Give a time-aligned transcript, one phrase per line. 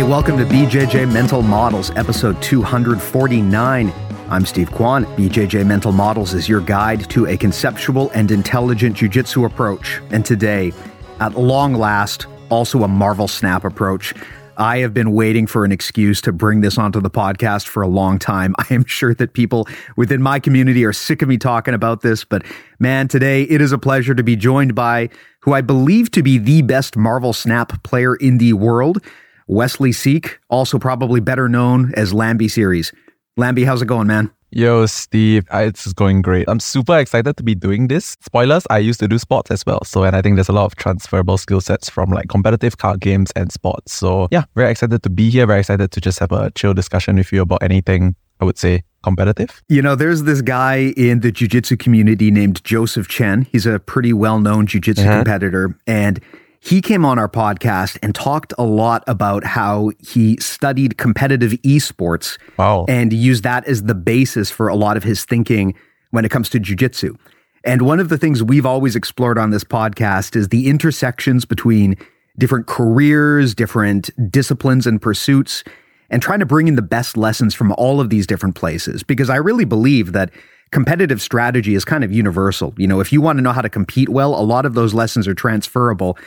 [0.00, 3.92] Hey, welcome to BJJ Mental Models, episode 249.
[4.30, 5.04] I'm Steve Kwan.
[5.04, 10.00] BJJ Mental Models is your guide to a conceptual and intelligent jiu-jitsu approach.
[10.10, 10.72] And today,
[11.20, 14.14] at long last, also a Marvel Snap approach.
[14.56, 17.86] I have been waiting for an excuse to bring this onto the podcast for a
[17.86, 18.54] long time.
[18.58, 22.24] I am sure that people within my community are sick of me talking about this,
[22.24, 22.42] but
[22.78, 26.38] man, today it is a pleasure to be joined by who I believe to be
[26.38, 29.04] the best Marvel Snap player in the world.
[29.50, 32.92] Wesley Seek, also probably better known as Lamby Series.
[33.36, 34.30] Lamby, how's it going, man?
[34.50, 36.48] Yo, Steve, it's going great.
[36.48, 38.16] I'm super excited to be doing this.
[38.20, 39.82] Spoilers, I used to do sports as well.
[39.84, 43.00] So, and I think there's a lot of transferable skill sets from like competitive card
[43.00, 43.92] games and sports.
[43.92, 45.46] So, yeah, very excited to be here.
[45.46, 48.84] Very excited to just have a chill discussion with you about anything, I would say,
[49.02, 49.62] competitive.
[49.68, 53.48] You know, there's this guy in the jiu-jitsu community named Jozef Chen.
[53.50, 55.18] He's a pretty well-known jiu-jitsu uh-huh.
[55.18, 55.76] competitor.
[55.88, 56.20] And
[56.60, 62.38] he came on our podcast and talked a lot about how he studied competitive esports
[62.58, 62.84] wow.
[62.86, 65.74] and used that as the basis for a lot of his thinking
[66.10, 67.16] when it comes to jujitsu.
[67.64, 71.96] And one of the things we've always explored on this podcast is the intersections between
[72.38, 75.64] different careers, different disciplines and pursuits,
[76.10, 79.02] and trying to bring in the best lessons from all of these different places.
[79.02, 80.30] Because I really believe that
[80.72, 82.74] competitive strategy is kind of universal.
[82.76, 84.94] You know, if you want to know how to compete well, a lot of those
[84.94, 86.18] lessons are transferable.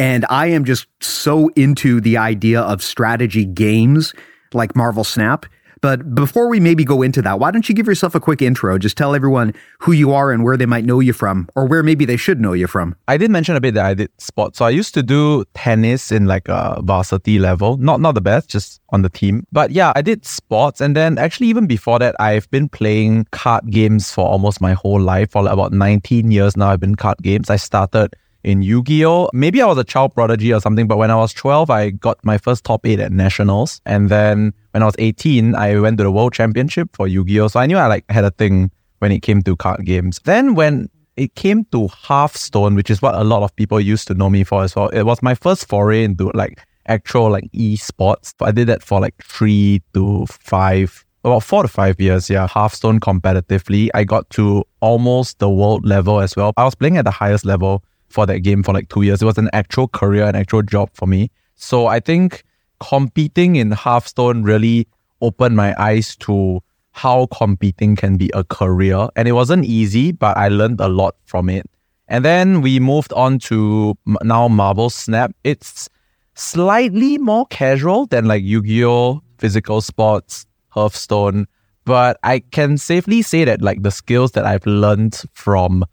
[0.00, 4.14] And I am just so into the idea of strategy games
[4.54, 5.44] like Marvel Snap.
[5.82, 8.78] But before we maybe go into that, why don't you give yourself a quick intro?
[8.78, 11.82] Just tell everyone who you are and where they might know you from, or where
[11.82, 12.96] maybe they should know you from.
[13.08, 14.56] I did mention a bit that I did sports.
[14.56, 17.76] So I used to do tennis in like a varsity level.
[17.76, 19.46] Not not the best, just on the team.
[19.52, 20.80] But yeah, I did sports.
[20.80, 25.00] And then actually even before that, I've been playing card games for almost my whole
[25.00, 25.32] life.
[25.32, 27.50] For about 19 years now, I've been card games.
[27.50, 29.30] I started in Yu-Gi-Oh.
[29.32, 32.24] Maybe I was a child prodigy or something, but when I was 12, I got
[32.24, 33.80] my first top 8 at nationals.
[33.86, 37.48] And then when I was 18, I went to the world championship for Yu-Gi-Oh.
[37.48, 40.20] So I knew I like had a thing when it came to card games.
[40.24, 44.14] Then when it came to Hearthstone, which is what a lot of people used to
[44.14, 48.34] know me for as well, it was my first foray into like actual like esports.
[48.40, 52.98] I did that for like three to five about four to five years, yeah, Hearthstone
[52.98, 53.90] competitively.
[53.92, 56.54] I got to almost the world level as well.
[56.56, 59.22] I was playing at the highest level for that game for like two years.
[59.22, 61.30] It was an actual career, an actual job for me.
[61.54, 62.44] So I think
[62.80, 64.86] competing in Hearthstone really
[65.20, 66.60] opened my eyes to
[66.92, 69.08] how competing can be a career.
[69.16, 71.70] And it wasn't easy, but I learned a lot from it.
[72.08, 75.32] And then we moved on to now Marvel Snap.
[75.44, 75.88] It's
[76.34, 79.22] slightly more casual than like Yu Gi Oh!
[79.38, 81.46] physical sports, Hearthstone.
[81.84, 85.84] But I can safely say that like the skills that I've learned from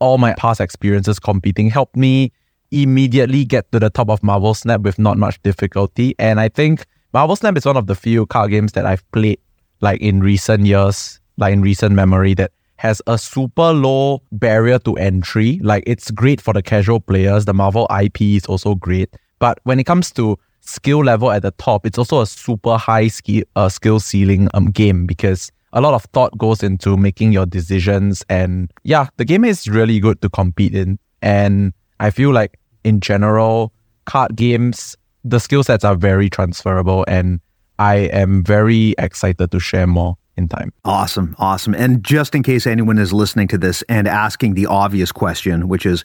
[0.00, 2.32] all my past experiences competing helped me
[2.70, 6.14] immediately get to the top of Marvel Snap with not much difficulty.
[6.18, 9.40] And I think Marvel Snap is one of the few card games that I've played
[9.80, 14.94] like in recent years, like in recent memory that has a super low barrier to
[14.94, 15.60] entry.
[15.62, 17.44] Like it's great for the casual players.
[17.44, 19.14] The Marvel IP is also great.
[19.38, 23.08] But when it comes to skill level at the top, it's also a super high
[23.08, 27.46] skill uh, skill ceiling um game because a lot of thought goes into making your
[27.46, 28.24] decisions.
[28.28, 30.98] And yeah, the game is really good to compete in.
[31.22, 33.72] And I feel like in general,
[34.06, 37.04] card games, the skill sets are very transferable.
[37.08, 37.40] And
[37.78, 40.72] I am very excited to share more in time.
[40.84, 41.34] Awesome.
[41.38, 41.74] Awesome.
[41.74, 45.84] And just in case anyone is listening to this and asking the obvious question, which
[45.84, 46.04] is,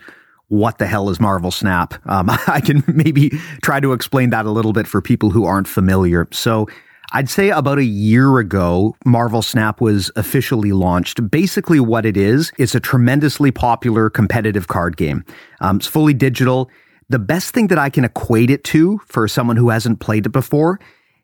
[0.49, 1.95] what the hell is Marvel Snap?
[2.07, 3.29] Um, I can maybe
[3.61, 6.27] try to explain that a little bit for people who aren't familiar.
[6.31, 6.67] So,
[7.15, 11.29] I'd say about a year ago, Marvel Snap was officially launched.
[11.29, 15.23] Basically, what it is, it's a tremendously popular competitive card game.
[15.61, 16.71] Um, it's fully digital.
[17.09, 20.31] The best thing that I can equate it to for someone who hasn't played it
[20.31, 20.79] before,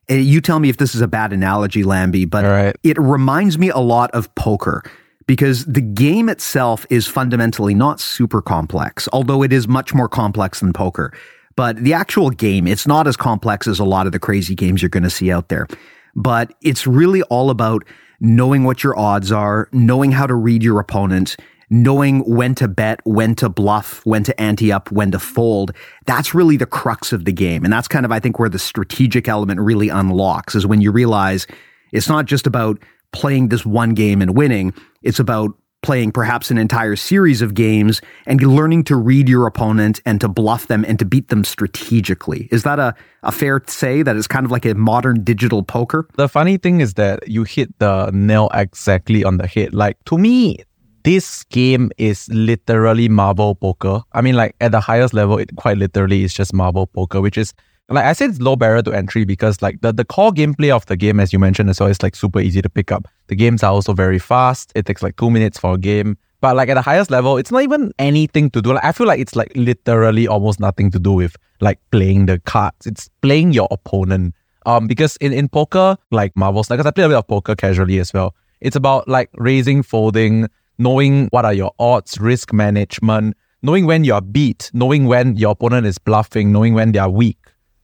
[0.08, 2.76] You tell me if this is a bad analogy, Lamby, but right.
[2.84, 4.84] it reminds me a lot of poker
[5.28, 10.60] because the game itself is fundamentally not super complex, although it is much more complex
[10.60, 11.14] than poker.
[11.60, 14.82] But the actual game, it's not as complex as a lot of the crazy games
[14.82, 15.68] you're going to see out there.
[16.16, 17.84] But it's really all about
[18.22, 21.36] knowing what your odds are, knowing how to read your opponent,
[21.70, 25.74] knowing when to bet, when to bluff, when to ante up, when to fold.
[26.06, 27.66] That's really the crux of the game.
[27.66, 30.94] And that's kind of, I think, where the strategic element really unlocks is when you
[30.94, 31.46] realize
[31.92, 34.74] it's not just about playing this one game and winning.
[35.04, 40.02] It's about playing perhaps an entire series of games and learning to read your opponent
[40.06, 42.50] and to bluff them and to beat them strategically.
[42.52, 42.94] Is that a,
[43.24, 46.08] a fair say that it's kind of like a modern digital poker?
[46.16, 49.74] The funny thing is that you hit the nail exactly on the head.
[49.74, 50.58] Like to me,
[51.04, 54.02] this game is literally Marvel poker.
[54.12, 57.38] I mean, like at the highest level, it quite literally is just Marvel poker, which
[57.38, 57.54] is
[57.90, 60.86] like I said, it's low barrier to entry because like the, the core gameplay of
[60.86, 63.08] the game, as you mentioned is like super easy to pick up.
[63.28, 64.72] The games are also very fast.
[64.76, 66.18] It takes like two minutes for a game.
[66.42, 68.74] But like at the highest level, it's not even anything to do.
[68.74, 72.40] Like I feel like it's like literally almost nothing to do with like playing the
[72.40, 72.86] cards.
[72.86, 74.36] It's playing your opponent.
[74.66, 78.00] Um, because in, in poker, like like because I play a bit of poker casually
[78.00, 78.36] as well.
[78.62, 80.48] It's about like raising, folding,
[80.78, 85.88] knowing what are your odds, risk management, knowing when you're beat, knowing when your opponent
[85.88, 87.39] is bluffing, knowing when they are weak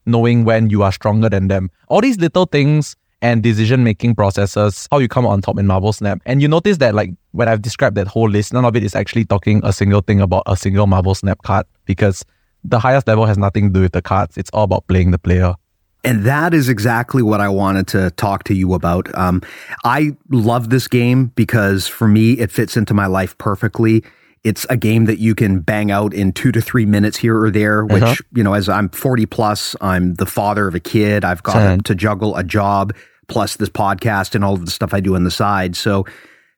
[0.06, 1.70] knowing when you are stronger than them.
[1.88, 5.92] All these little things and decision making processes, how you come on top in Marvel
[5.94, 6.22] Snap.
[6.26, 8.96] And you notice that, like, when I've described that whole list, none of it is
[8.96, 12.24] actually talking a single thing about a single Marvel Snap card because
[12.64, 14.38] the highest level has nothing to do with the cards.
[14.38, 15.56] It's all about playing the player.
[16.04, 19.14] And that is exactly what I wanted to talk to you about.
[19.18, 19.42] Um,
[19.84, 24.04] I love this game because for me, it fits into my life perfectly.
[24.46, 27.50] It's a game that you can bang out in two to three minutes here or
[27.50, 28.16] there, which, uh-huh.
[28.36, 31.26] you know, as I'm 40 plus, I'm the father of a kid.
[31.26, 32.94] I've got to juggle a job
[33.28, 35.76] plus this podcast and all of the stuff I do on the side.
[35.76, 36.06] So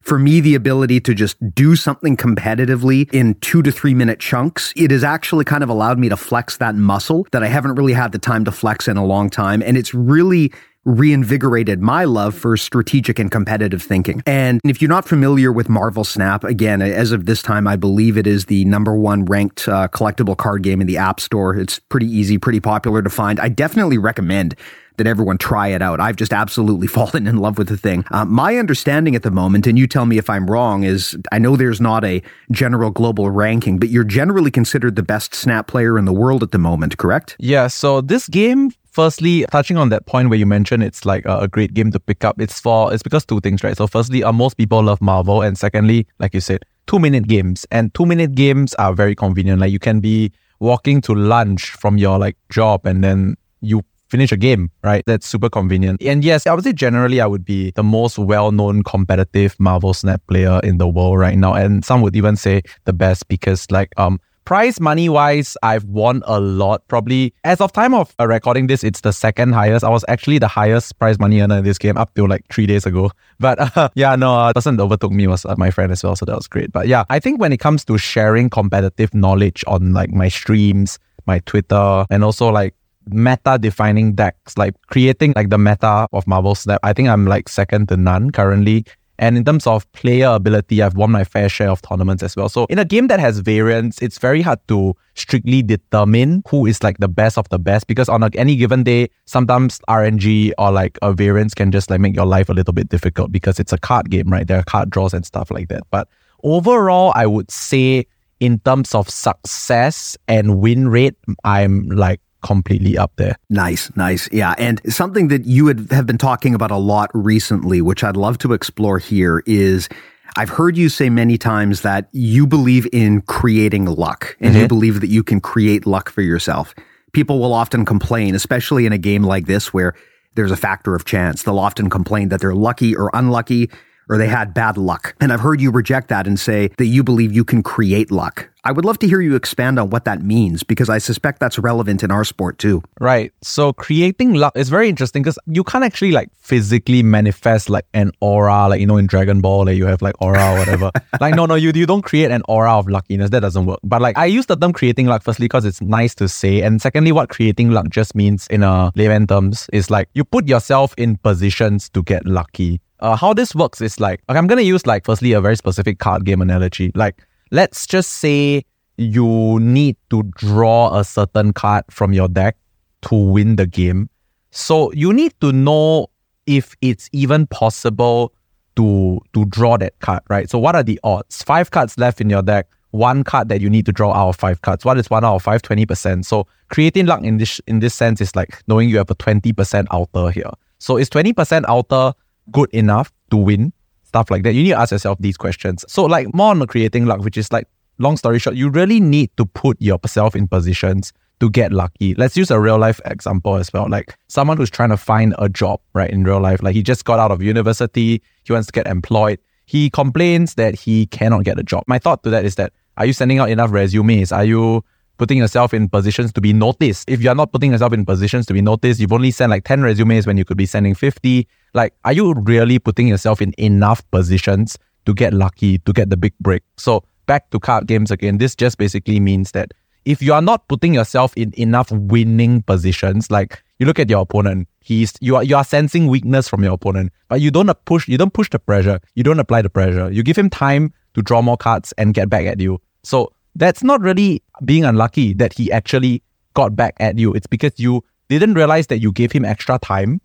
[0.01, 4.73] for me, the ability to just do something competitively in two to three minute chunks,
[4.75, 7.93] it has actually kind of allowed me to flex that muscle that I haven't really
[7.93, 9.61] had the time to flex in a long time.
[9.61, 10.53] And it's really
[10.85, 14.21] reinvigorated my love for strategic and competitive thinking.
[14.25, 18.17] And if you're not familiar with Marvel Snap, again, as of this time, I believe
[18.17, 21.55] it is the number one ranked uh, collectible card game in the App Store.
[21.55, 23.39] It's pretty easy, pretty popular to find.
[23.39, 24.55] I definitely recommend
[24.97, 25.99] that everyone try it out.
[25.99, 28.03] I've just absolutely fallen in love with the thing.
[28.11, 31.39] Uh, my understanding at the moment, and you tell me if I'm wrong, is I
[31.39, 32.21] know there's not a
[32.51, 36.51] general global ranking, but you're generally considered the best snap player in the world at
[36.51, 37.35] the moment, correct?
[37.39, 37.67] Yeah.
[37.67, 41.75] So this game firstly, touching on that point where you mentioned it's like a, great
[41.75, 43.77] game to pick up, it's for it's because two things, right?
[43.77, 47.63] So firstly, uh, most people love Marvel, and secondly, like you said, two minute games,
[47.69, 49.61] and two minute games are very convenient.
[49.61, 54.31] Like you can be walking to lunch from your like job, and then you finish
[54.31, 55.03] a game, right?
[55.05, 56.01] That's super convenient.
[56.01, 60.21] And yes, I would say generally I would be the most well-known competitive Marvel Snap
[60.27, 61.53] player in the world right now.
[61.53, 66.23] And some would even say the best because like um Prize money wise, I've won
[66.25, 66.87] a lot.
[66.87, 69.83] Probably as of time of uh, recording this, it's the second highest.
[69.83, 72.65] I was actually the highest prize money earner in this game up till like three
[72.65, 73.11] days ago.
[73.41, 76.01] But uh, yeah, no, uh, the person that overtook me was uh, my friend as
[76.01, 76.71] well, so that was great.
[76.71, 80.97] But yeah, I think when it comes to sharing competitive knowledge on like my streams,
[81.25, 82.73] my Twitter, and also like
[83.13, 87.49] meta defining decks, like creating like the meta of Marvel Snap, I think I'm like
[87.49, 88.85] second to none currently.
[89.19, 92.49] And in terms of player ability, I've won my fair share of tournaments as well.
[92.49, 96.83] So in a game that has variance, it's very hard to strictly determine who is
[96.83, 100.99] like the best of the best because on any given day, sometimes RNG or like
[101.01, 103.79] a variance can just like make your life a little bit difficult because it's a
[103.79, 104.45] card game, right?
[104.45, 105.83] There are card draws and stuff like that.
[105.89, 106.07] But
[106.43, 108.05] overall, I would say
[108.39, 113.35] in terms of success and win rate, I'm like completely up there.
[113.49, 114.29] Nice, nice.
[114.31, 114.53] Yeah.
[114.57, 118.37] And something that you would have been talking about a lot recently, which I'd love
[118.39, 119.89] to explore here, is
[120.35, 124.61] I've heard you say many times that you believe in creating luck and mm-hmm.
[124.61, 126.75] you believe that you can create luck for yourself.
[127.11, 129.95] People will often complain, especially in a game like this where
[130.35, 131.43] there's a factor of chance.
[131.43, 133.71] They'll often complain that they're lucky or unlucky
[134.09, 135.15] or they had bad luck.
[135.19, 138.49] And I've heard you reject that and say that you believe you can create luck.
[138.67, 141.57] I would love to hear you expand on what that means because I suspect that's
[141.57, 142.83] relevant in our sport too.
[142.99, 143.31] Right.
[143.41, 148.11] So creating luck is very interesting because you can't actually like physically manifest like an
[148.19, 150.91] aura, like you know in Dragon Ball, like you have like aura or whatever.
[151.21, 153.29] like no, no, you you don't create an aura of luckiness.
[153.29, 153.79] That doesn't work.
[153.85, 156.81] But like I use the term creating luck firstly because it's nice to say, and
[156.81, 160.93] secondly, what creating luck just means in a layman terms is like you put yourself
[160.97, 162.81] in positions to get lucky.
[162.99, 165.99] Uh, how this works is like okay, I'm gonna use like firstly a very specific
[165.99, 166.91] card game analogy.
[166.95, 168.63] Like let's just say
[168.97, 172.57] you need to draw a certain card from your deck
[173.03, 174.09] to win the game.
[174.51, 176.07] So you need to know
[176.47, 178.33] if it's even possible
[178.75, 180.49] to to draw that card, right?
[180.49, 181.43] So what are the odds?
[181.43, 184.35] Five cards left in your deck, one card that you need to draw out of
[184.35, 184.85] five cards.
[184.85, 185.61] What is one out of five?
[185.61, 186.25] 20%.
[186.25, 189.87] So creating luck in this in this sense is like knowing you have a 20%
[189.91, 190.51] outer here.
[190.79, 192.13] So is 20% outer
[192.51, 193.73] good enough to win?
[194.03, 194.53] Stuff like that.
[194.53, 195.83] You need to ask yourself these questions.
[195.87, 199.35] So like more on creating luck, which is like long story short, you really need
[199.37, 202.15] to put yourself in positions to get lucky.
[202.15, 203.87] Let's use a real life example as well.
[203.89, 206.63] Like someone who's trying to find a job, right, in real life.
[206.63, 209.39] Like he just got out of university, he wants to get employed.
[209.65, 211.83] He complains that he cannot get a job.
[211.87, 214.31] My thought to that is that are you sending out enough resumes?
[214.31, 214.83] Are you
[215.17, 217.09] putting yourself in positions to be noticed?
[217.09, 219.81] If you're not putting yourself in positions to be noticed, you've only sent like 10
[219.81, 221.47] resumes when you could be sending 50.
[221.73, 226.17] Like, are you really putting yourself in enough positions to get lucky, to get the
[226.17, 226.63] big break?
[226.77, 229.73] So back to card games again, this just basically means that
[230.05, 234.21] if you are not putting yourself in enough winning positions, like you look at your
[234.21, 238.07] opponent, he's you are you are sensing weakness from your opponent, but you don't push
[238.07, 240.09] you don't push the pressure, you don't apply the pressure.
[240.09, 242.79] You give him time to draw more cards and get back at you.
[243.03, 246.21] So that's not really being unlucky that he actually
[246.53, 247.33] got back at you.
[247.33, 250.21] It's because you didn't realize that you gave him extra time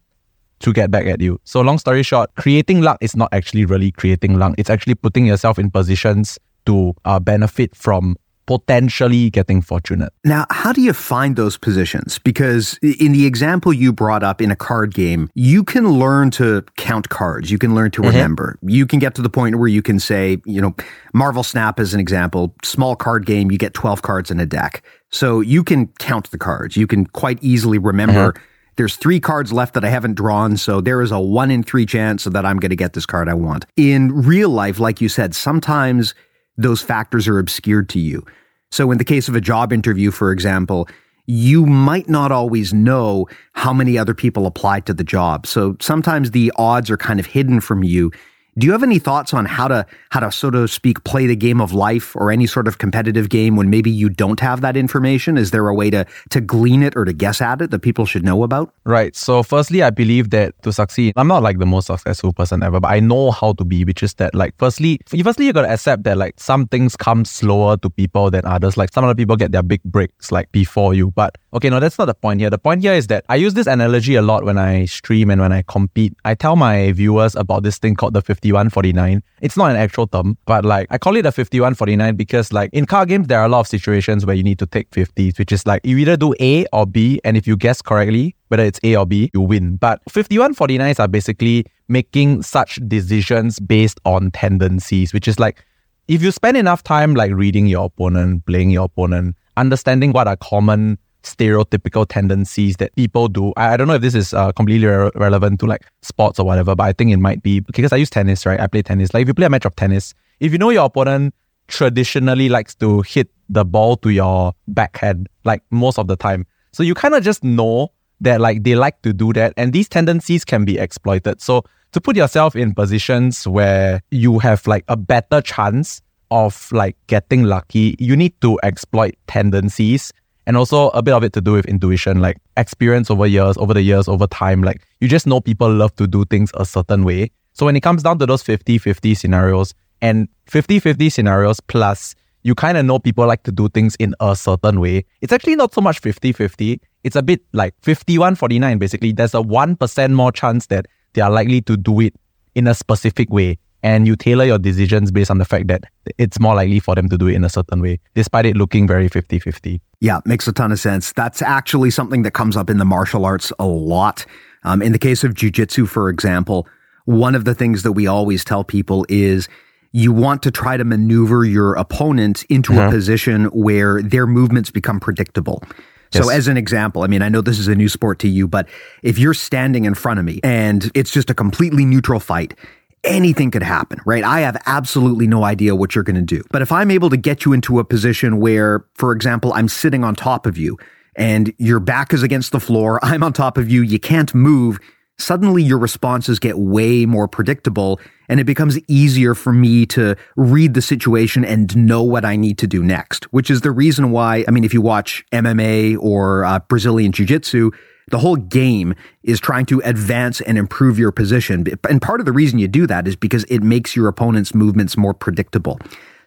[0.60, 1.40] to get back at you.
[1.44, 4.54] So long story short, creating luck is not actually really creating luck.
[4.58, 8.16] It's actually putting yourself in positions to uh, benefit from
[8.58, 10.12] potentially getting fortunate.
[10.24, 12.18] Now, how do you find those positions?
[12.18, 16.64] Because in the example you brought up in a card game, you can learn to
[16.76, 17.50] count cards.
[17.50, 18.10] You can learn to mm-hmm.
[18.10, 18.58] remember.
[18.62, 20.74] You can get to the point where you can say, you know,
[21.14, 24.82] Marvel Snap as an example, small card game, you get 12 cards in a deck.
[25.10, 26.76] So you can count the cards.
[26.76, 28.32] You can quite easily remember.
[28.32, 28.44] Mm-hmm.
[28.76, 31.84] There's three cards left that I haven't drawn, so there is a one in three
[31.84, 33.66] chance that I'm going to get this card I want.
[33.76, 36.14] In real life, like you said, sometimes
[36.56, 38.24] those factors are obscured to you.
[38.72, 40.88] So, in the case of a job interview, for example,
[41.26, 45.46] you might not always know how many other people applied to the job.
[45.46, 48.10] So sometimes the odds are kind of hidden from you
[48.58, 51.36] do you have any thoughts on how to how to so to speak play the
[51.36, 54.76] game of life or any sort of competitive game when maybe you don't have that
[54.76, 55.38] information?
[55.38, 58.04] Is there a way to to glean it or to guess at it that people
[58.04, 58.74] should know about?
[58.84, 59.16] Right.
[59.16, 62.78] So firstly, I believe that to succeed, I'm not like the most successful person ever,
[62.78, 66.04] but I know how to be, which is that like firstly, firstly you gotta accept
[66.04, 68.76] that like some things come slower to people than others.
[68.76, 71.10] Like some other people get their big breaks like before you.
[71.10, 72.50] But okay, no, that's not the point here.
[72.50, 75.40] The point here is that I use this analogy a lot when I stream and
[75.40, 76.14] when I compete.
[76.26, 79.22] I tell my viewers about this thing called the 50 5149.
[79.40, 82.86] It's not an actual term, but like I call it a 5149 because like in
[82.86, 85.52] card games, there are a lot of situations where you need to take 50s, which
[85.52, 88.80] is like you either do A or B, and if you guess correctly, whether it's
[88.82, 89.76] A or B, you win.
[89.76, 95.64] But 5149s are basically making such decisions based on tendencies, which is like
[96.08, 100.36] if you spend enough time like reading your opponent, playing your opponent, understanding what are
[100.36, 103.52] common stereotypical tendencies that people do.
[103.56, 106.46] I, I don't know if this is uh, completely re- relevant to like sports or
[106.46, 108.60] whatever, but I think it might be because I use tennis, right?
[108.60, 109.14] I play tennis.
[109.14, 111.34] Like if you play a match of tennis, if you know your opponent
[111.68, 116.82] traditionally likes to hit the ball to your backhand, like most of the time, so
[116.82, 120.44] you kind of just know that like they like to do that, and these tendencies
[120.44, 121.40] can be exploited.
[121.40, 126.00] So to put yourself in positions where you have like a better chance
[126.30, 130.12] of like getting lucky, you need to exploit tendencies
[130.46, 133.74] and also a bit of it to do with intuition, like experience over years, over
[133.74, 134.62] the years, over time.
[134.62, 137.30] Like you just know people love to do things a certain way.
[137.52, 142.14] So when it comes down to those 50 50 scenarios and 50 50 scenarios plus,
[142.42, 145.04] you kind of know people like to do things in a certain way.
[145.20, 146.80] It's actually not so much 50 50.
[147.04, 149.12] It's a bit like 51 49 basically.
[149.12, 152.14] There's a 1% more chance that they are likely to do it
[152.54, 155.84] in a specific way and you tailor your decisions based on the fact that
[156.18, 158.86] it's more likely for them to do it in a certain way, despite it looking
[158.86, 159.80] very 50 50.
[160.02, 161.12] Yeah, makes a ton of sense.
[161.12, 164.26] That's actually something that comes up in the martial arts a lot.
[164.64, 166.66] Um, in the case of jujitsu, for example,
[167.04, 169.48] one of the things that we always tell people is
[169.92, 172.88] you want to try to maneuver your opponent into mm-hmm.
[172.88, 175.62] a position where their movements become predictable.
[176.10, 176.30] So, yes.
[176.30, 178.68] as an example, I mean, I know this is a new sport to you, but
[179.04, 182.58] if you're standing in front of me and it's just a completely neutral fight
[183.04, 184.24] anything could happen, right?
[184.24, 186.42] I have absolutely no idea what you're going to do.
[186.50, 190.04] But if I'm able to get you into a position where, for example, I'm sitting
[190.04, 190.78] on top of you
[191.16, 194.78] and your back is against the floor, I'm on top of you, you can't move,
[195.18, 200.74] suddenly your responses get way more predictable and it becomes easier for me to read
[200.74, 204.44] the situation and know what I need to do next, which is the reason why,
[204.48, 207.72] I mean, if you watch MMA or uh, Brazilian Jiu Jitsu,
[208.10, 211.64] the whole game is trying to advance and improve your position.
[211.88, 214.96] And part of the reason you do that is because it makes your opponent's movements
[214.96, 215.78] more predictable.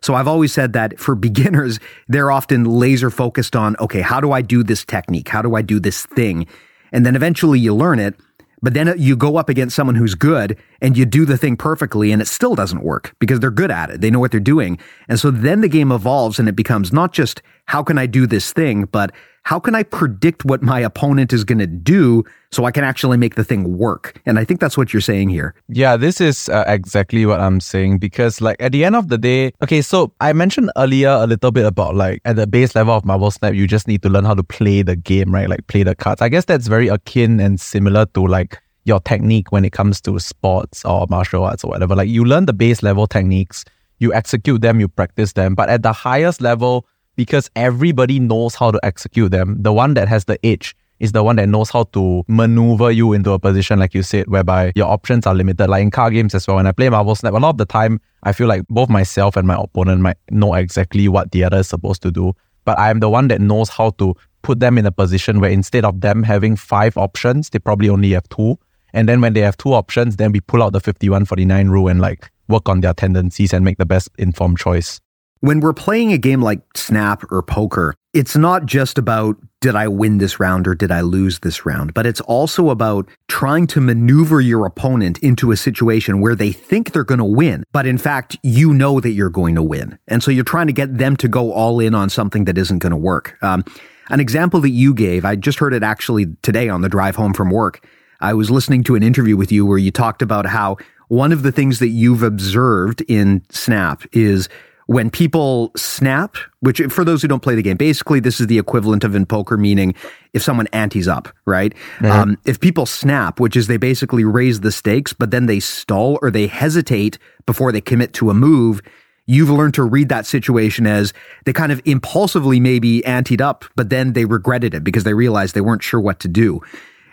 [0.01, 4.31] So I've always said that for beginners, they're often laser focused on, okay, how do
[4.31, 5.29] I do this technique?
[5.29, 6.47] How do I do this thing?
[6.91, 8.15] And then eventually you learn it.
[8.61, 12.11] But then you go up against someone who's good and you do the thing perfectly
[12.11, 14.01] and it still doesn't work because they're good at it.
[14.01, 14.79] They know what they're doing.
[15.07, 18.25] And so then the game evolves and it becomes not just how can I do
[18.25, 19.11] this thing, but
[19.45, 23.17] how can I predict what my opponent is going to do so I can actually
[23.17, 24.19] make the thing work?
[24.25, 25.53] And I think that's what you're saying here.
[25.69, 29.19] Yeah, this is uh, exactly what I'm saying because, like, at the end of the
[29.19, 32.95] day, okay, so I mentioned earlier a little bit about like at the base level
[32.95, 35.47] of Marvel Snap, you just need to learn how to play the game, right?
[35.47, 36.23] Like, play the cards.
[36.23, 40.17] I guess that's very akin and similar to like your technique when it comes to
[40.17, 41.95] sports or martial arts or whatever.
[41.95, 43.63] Like, you learn the base level techniques,
[43.99, 48.71] you execute them, you practice them, but at the highest level, because everybody knows how
[48.71, 49.57] to execute them.
[49.59, 53.13] The one that has the edge is the one that knows how to maneuver you
[53.13, 55.67] into a position, like you said, whereby your options are limited.
[55.67, 56.57] Like in car games as well.
[56.57, 59.35] When I play Marvel Snap, a lot of the time, I feel like both myself
[59.35, 62.33] and my opponent might know exactly what the other is supposed to do.
[62.63, 65.51] But I am the one that knows how to put them in a position where
[65.51, 68.57] instead of them having five options, they probably only have two.
[68.93, 71.99] And then when they have two options, then we pull out the 5149 rule and
[71.99, 75.01] like work on their tendencies and make the best informed choice.
[75.45, 79.87] When we're playing a game like Snap or poker, it's not just about did I
[79.87, 83.79] win this round or did I lose this round, but it's also about trying to
[83.79, 87.99] maneuver your opponent into a situation where they think they're going to win, but in
[87.99, 89.99] fact, you know that you're going to win.
[90.07, 92.79] And so you're trying to get them to go all in on something that isn't
[92.79, 93.37] going to work.
[93.43, 93.63] Um,
[94.09, 97.35] an example that you gave, I just heard it actually today on the drive home
[97.35, 97.87] from work.
[98.19, 101.43] I was listening to an interview with you where you talked about how one of
[101.43, 104.49] the things that you've observed in Snap is
[104.87, 108.59] when people snap, which for those who don't play the game, basically this is the
[108.59, 109.95] equivalent of in poker, meaning
[110.33, 111.73] if someone antes up, right?
[111.97, 112.05] Mm-hmm.
[112.05, 116.19] Um, if people snap, which is they basically raise the stakes, but then they stall
[116.21, 118.81] or they hesitate before they commit to a move,
[119.25, 121.13] you've learned to read that situation as
[121.45, 125.55] they kind of impulsively maybe anteed up, but then they regretted it because they realized
[125.55, 126.61] they weren't sure what to do.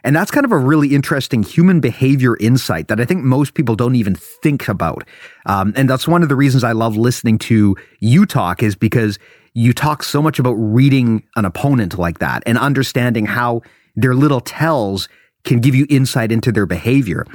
[0.04, 3.76] And that's kind of a really interesting human behavior insight that I think most people
[3.76, 5.04] don't even think about.
[5.46, 9.18] Um, and that's one of the reasons I love listening to you talk is because
[9.54, 13.62] you talk so much about reading an opponent like that and understanding how
[13.94, 15.08] their little tells
[15.44, 17.26] can give you insight into their behavior.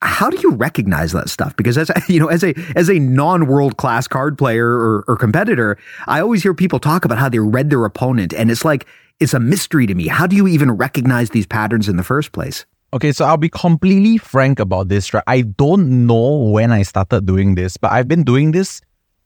[0.00, 1.54] How do you recognize that stuff?
[1.56, 5.16] Because as you know, as a as a non world class card player or, or
[5.16, 8.86] competitor, I always hear people talk about how they read their opponent, and it's like
[9.22, 10.08] it's a mystery to me.
[10.08, 12.66] How do you even recognize these patterns in the first place?
[12.92, 15.22] Okay, so I'll be completely frank about this, right?
[15.28, 18.80] I don't know when I started doing this, but I've been doing this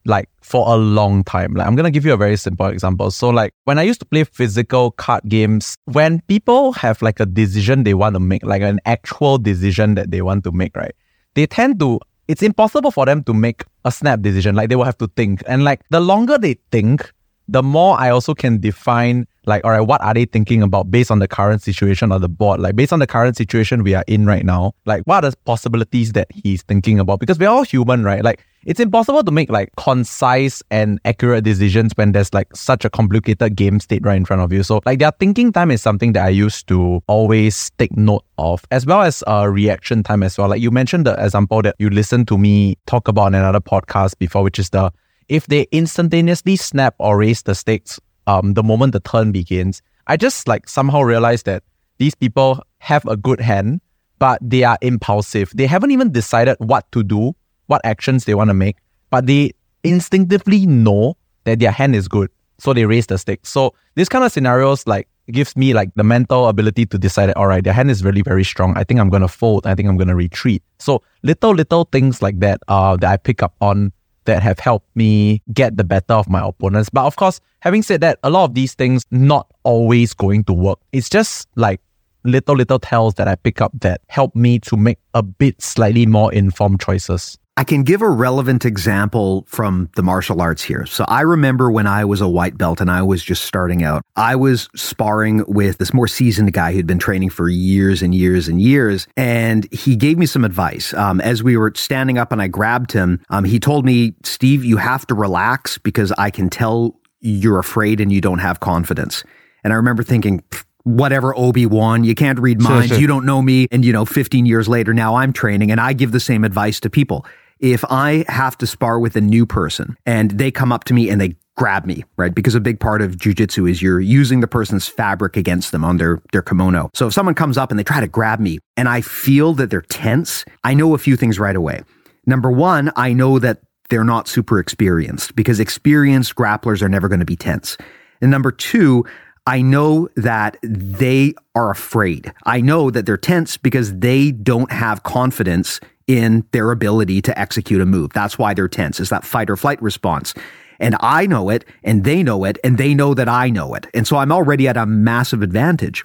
[0.04, 1.54] like for a long time.
[1.54, 3.10] Like I'm gonna give you a very simple example.
[3.10, 7.26] So like when I used to play physical card games, when people have like a
[7.26, 10.94] decision they want to make, like an actual decision that they want to make, right?
[11.34, 14.54] They tend to it's impossible for them to make a snap decision.
[14.54, 15.42] Like they will have to think.
[15.46, 17.10] And like the longer they think,
[17.48, 21.10] the more I also can define like, all right, what are they thinking about based
[21.10, 22.60] on the current situation on the board?
[22.60, 25.36] Like, based on the current situation we are in right now, like, what are the
[25.44, 27.20] possibilities that he's thinking about?
[27.20, 28.24] Because we're all human, right?
[28.24, 32.90] Like, it's impossible to make like concise and accurate decisions when there's like such a
[32.90, 34.64] complicated game state right in front of you.
[34.64, 38.64] So, like, their thinking time is something that I used to always take note of,
[38.72, 40.48] as well as uh, reaction time as well.
[40.48, 44.18] Like, you mentioned the example that you listened to me talk about in another podcast
[44.18, 44.92] before, which is the
[45.28, 50.16] if they instantaneously snap or raise the stakes um, the moment the turn begins, I
[50.16, 51.62] just like somehow realized that
[51.98, 53.80] these people have a good hand,
[54.18, 55.52] but they are impulsive.
[55.54, 57.34] They haven't even decided what to do,
[57.66, 58.76] what actions they want to make,
[59.10, 62.30] but they instinctively know that their hand is good.
[62.58, 63.50] So they raise the stakes.
[63.50, 67.36] So this kind of scenarios like gives me like the mental ability to decide that,
[67.36, 68.76] all right, their hand is really very strong.
[68.76, 69.66] I think I'm to fold.
[69.66, 70.62] I think I'm to retreat.
[70.78, 73.92] So little, little things like that uh, that I pick up on
[74.26, 76.90] that have helped me get the better of my opponents.
[76.90, 80.52] But of course, having said that, a lot of these things not always going to
[80.52, 80.78] work.
[80.92, 81.80] It's just like
[82.24, 86.06] little little tells that I pick up that help me to make a bit slightly
[86.06, 87.38] more informed choices.
[87.58, 90.84] I can give a relevant example from the martial arts here.
[90.84, 94.02] So I remember when I was a white belt and I was just starting out,
[94.14, 98.46] I was sparring with this more seasoned guy who'd been training for years and years
[98.46, 99.08] and years.
[99.16, 100.92] And he gave me some advice.
[100.92, 104.62] Um, as we were standing up and I grabbed him, um, he told me, Steve,
[104.62, 109.24] you have to relax because I can tell you're afraid and you don't have confidence.
[109.64, 110.44] And I remember thinking,
[110.82, 112.88] whatever Obi-Wan, you can't read minds.
[112.88, 113.00] Sure, sure.
[113.00, 113.66] You don't know me.
[113.72, 116.80] And, you know, 15 years later, now I'm training and I give the same advice
[116.80, 117.24] to people
[117.60, 121.08] if I have to spar with a new person and they come up to me
[121.08, 122.34] and they grab me, right?
[122.34, 125.96] Because a big part of jujitsu is you're using the person's fabric against them on
[125.96, 126.90] their, their kimono.
[126.94, 129.70] So if someone comes up and they try to grab me and I feel that
[129.70, 131.82] they're tense, I know a few things right away.
[132.26, 137.20] Number one, I know that they're not super experienced because experienced grapplers are never going
[137.20, 137.78] to be tense.
[138.20, 139.04] And number two,
[139.46, 142.32] I know that they are afraid.
[142.44, 147.80] I know that they're tense because they don't have confidence in their ability to execute
[147.80, 148.12] a move.
[148.12, 149.00] That's why they're tense.
[149.00, 150.34] Is that fight or flight response.
[150.78, 153.86] And I know it and they know it and they know that I know it.
[153.94, 156.02] And so I'm already at a massive advantage.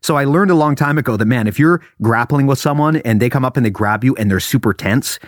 [0.00, 3.20] So I learned a long time ago that man, if you're grappling with someone and
[3.20, 5.18] they come up and they grab you and they're super tense,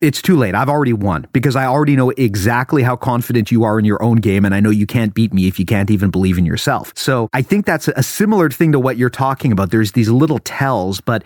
[0.00, 0.54] it's too late.
[0.56, 4.16] I've already won because I already know exactly how confident you are in your own
[4.16, 4.44] game.
[4.44, 6.92] And I know you can't beat me if you can't even believe in yourself.
[6.96, 9.70] So I think that's a similar thing to what you're talking about.
[9.70, 11.22] There's these little tells, but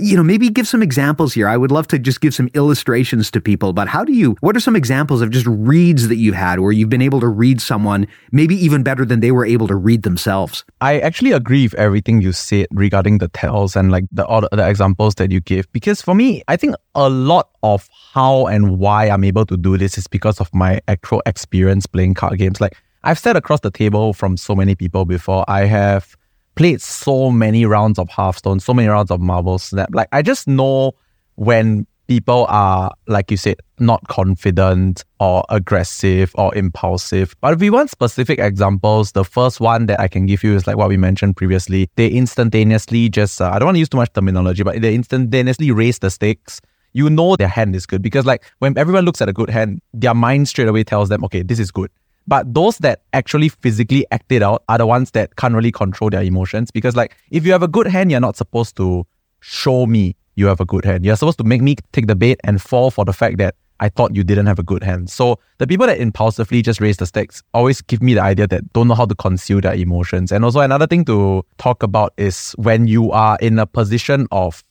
[0.00, 1.48] you know, maybe give some examples here.
[1.48, 4.56] I would love to just give some illustrations to people about how do you, what
[4.56, 7.60] are some examples of just reads that you've had where you've been able to read
[7.60, 10.64] someone maybe even better than they were able to read themselves?
[10.80, 14.68] I actually agree with everything you said regarding the tells and like the other the
[14.68, 15.70] examples that you give.
[15.72, 19.76] Because for me, I think a lot of how and why I'm able to do
[19.78, 22.60] this is because of my actual experience playing card games.
[22.60, 25.44] Like I've sat across the table from so many people before.
[25.48, 26.16] I have
[26.58, 29.90] played so many rounds of Hearthstone, so many rounds of Marvel Snap.
[29.92, 30.92] Like I just know
[31.36, 37.36] when people are, like you said, not confident or aggressive or impulsive.
[37.40, 40.66] But if we want specific examples, the first one that I can give you is
[40.66, 41.88] like what we mentioned previously.
[41.94, 45.70] They instantaneously just, uh, I don't want to use too much terminology, but they instantaneously
[45.70, 46.60] raise the stakes.
[46.92, 49.80] You know their hand is good because, like, when everyone looks at a good hand,
[49.94, 51.90] their mind straight away tells them, okay, this is good.
[52.28, 56.10] But those that actually physically act it out are the ones that can't really control
[56.10, 56.70] their emotions.
[56.70, 59.06] Because, like, if you have a good hand, you're not supposed to
[59.40, 61.06] show me you have a good hand.
[61.06, 63.88] You're supposed to make me take the bait and fall for the fact that I
[63.88, 65.08] thought you didn't have a good hand.
[65.08, 68.72] So the people that impulsively just raise the stakes always give me the idea that
[68.72, 70.30] don't know how to conceal their emotions.
[70.30, 74.62] And also another thing to talk about is when you are in a position of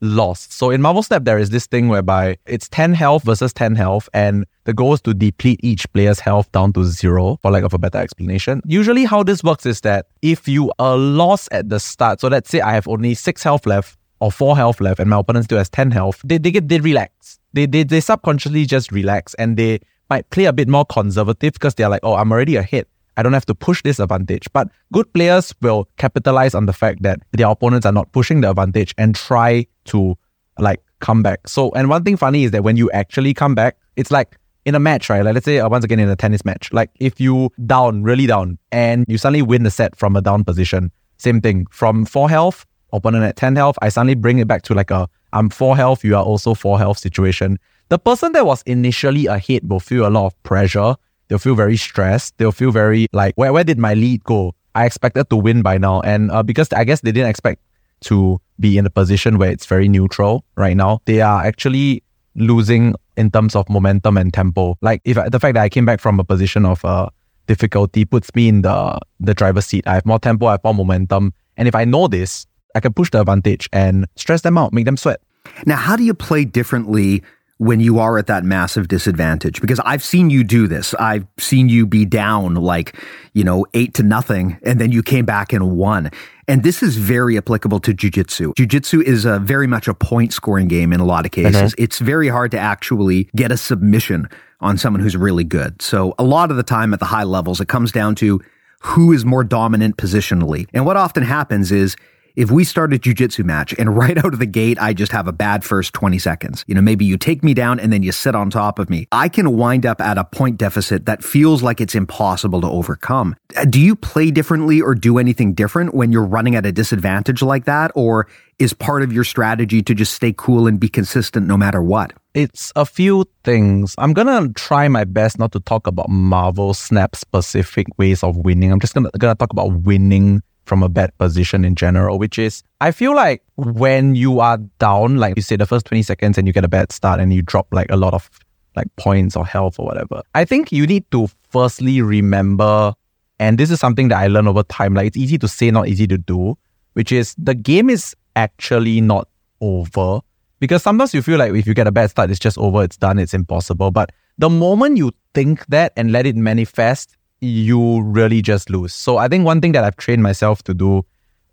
[0.00, 0.52] lost.
[0.52, 4.08] So in Marvel Snap, there is this thing whereby it's 10 health versus 10 health,
[4.14, 7.74] and the goal is to deplete each player's health down to zero, for lack of
[7.74, 8.62] a better explanation.
[8.64, 12.50] Usually, how this works is that if you are lost at the start, so let's
[12.50, 15.58] say I have only six health left or four health left, and my opponent still
[15.58, 17.38] has 10 health, they, they get they relax.
[17.52, 21.74] They, they they subconsciously just relax and they might play a bit more conservative because
[21.74, 22.86] they're like, oh, I'm already ahead.
[23.20, 24.48] I don't have to push this advantage.
[24.54, 28.48] But good players will capitalize on the fact that their opponents are not pushing the
[28.48, 30.16] advantage and try to
[30.58, 31.46] like come back.
[31.46, 34.74] So, and one thing funny is that when you actually come back, it's like in
[34.74, 35.22] a match, right?
[35.22, 38.26] Like let's say uh, once again in a tennis match, like if you down, really
[38.26, 41.66] down, and you suddenly win the set from a down position, same thing.
[41.70, 45.08] From four health, opponent at 10 health, I suddenly bring it back to like a
[45.32, 47.58] I'm four health, you are also four health situation.
[47.88, 50.96] The person that was initially ahead will feel a lot of pressure.
[51.30, 52.36] They'll feel very stressed.
[52.38, 54.52] They'll feel very like, where, where did my lead go?
[54.74, 56.00] I expected to win by now.
[56.00, 57.62] And uh, because I guess they didn't expect
[58.02, 61.00] to be in a position where it's very neutral right now.
[61.04, 62.02] They are actually
[62.34, 64.76] losing in terms of momentum and tempo.
[64.80, 67.10] Like if the fact that I came back from a position of uh,
[67.46, 69.86] difficulty puts me in the the driver's seat.
[69.86, 72.92] I have more tempo, I have more momentum, and if I know this, I can
[72.92, 75.20] push the advantage and stress them out, make them sweat.
[75.66, 77.22] Now, how do you play differently
[77.60, 80.94] when you are at that massive disadvantage because I've seen you do this.
[80.94, 82.96] I've seen you be down like,
[83.34, 86.10] you know, eight to nothing and then you came back and won.
[86.48, 88.54] And this is very applicable to jujitsu.
[88.54, 91.74] Jujitsu is a very much a point scoring game in a lot of cases.
[91.74, 91.82] Mm-hmm.
[91.82, 94.30] It's very hard to actually get a submission
[94.62, 95.82] on someone who's really good.
[95.82, 98.40] So a lot of the time at the high levels, it comes down to
[98.80, 100.66] who is more dominant positionally.
[100.72, 101.94] And what often happens is
[102.36, 105.26] if we start a jujitsu match and right out of the gate, I just have
[105.26, 108.12] a bad first 20 seconds, you know, maybe you take me down and then you
[108.12, 111.62] sit on top of me, I can wind up at a point deficit that feels
[111.62, 113.36] like it's impossible to overcome.
[113.56, 117.42] Uh, do you play differently or do anything different when you're running at a disadvantage
[117.42, 117.90] like that?
[117.94, 118.26] Or
[118.58, 122.12] is part of your strategy to just stay cool and be consistent no matter what?
[122.34, 123.94] It's a few things.
[123.98, 128.70] I'm gonna try my best not to talk about Marvel Snap specific ways of winning.
[128.70, 132.62] I'm just gonna gonna talk about winning from a bad position in general, which is
[132.80, 136.46] I feel like when you are down, like you say the first 20 seconds and
[136.46, 138.30] you get a bad start and you drop like a lot of
[138.76, 140.22] like points or health or whatever.
[140.36, 142.94] I think you need to firstly remember,
[143.40, 145.88] and this is something that I learned over time, like it's easy to say, not
[145.88, 146.56] easy to do,
[146.92, 149.26] which is the game is actually not
[149.60, 150.20] over.
[150.60, 152.96] Because sometimes you feel like if you get a bad start, it's just over, it's
[152.96, 153.90] done, it's impossible.
[153.90, 158.94] But the moment you think that and let it manifest, you really just lose.
[158.94, 161.04] So I think one thing that I've trained myself to do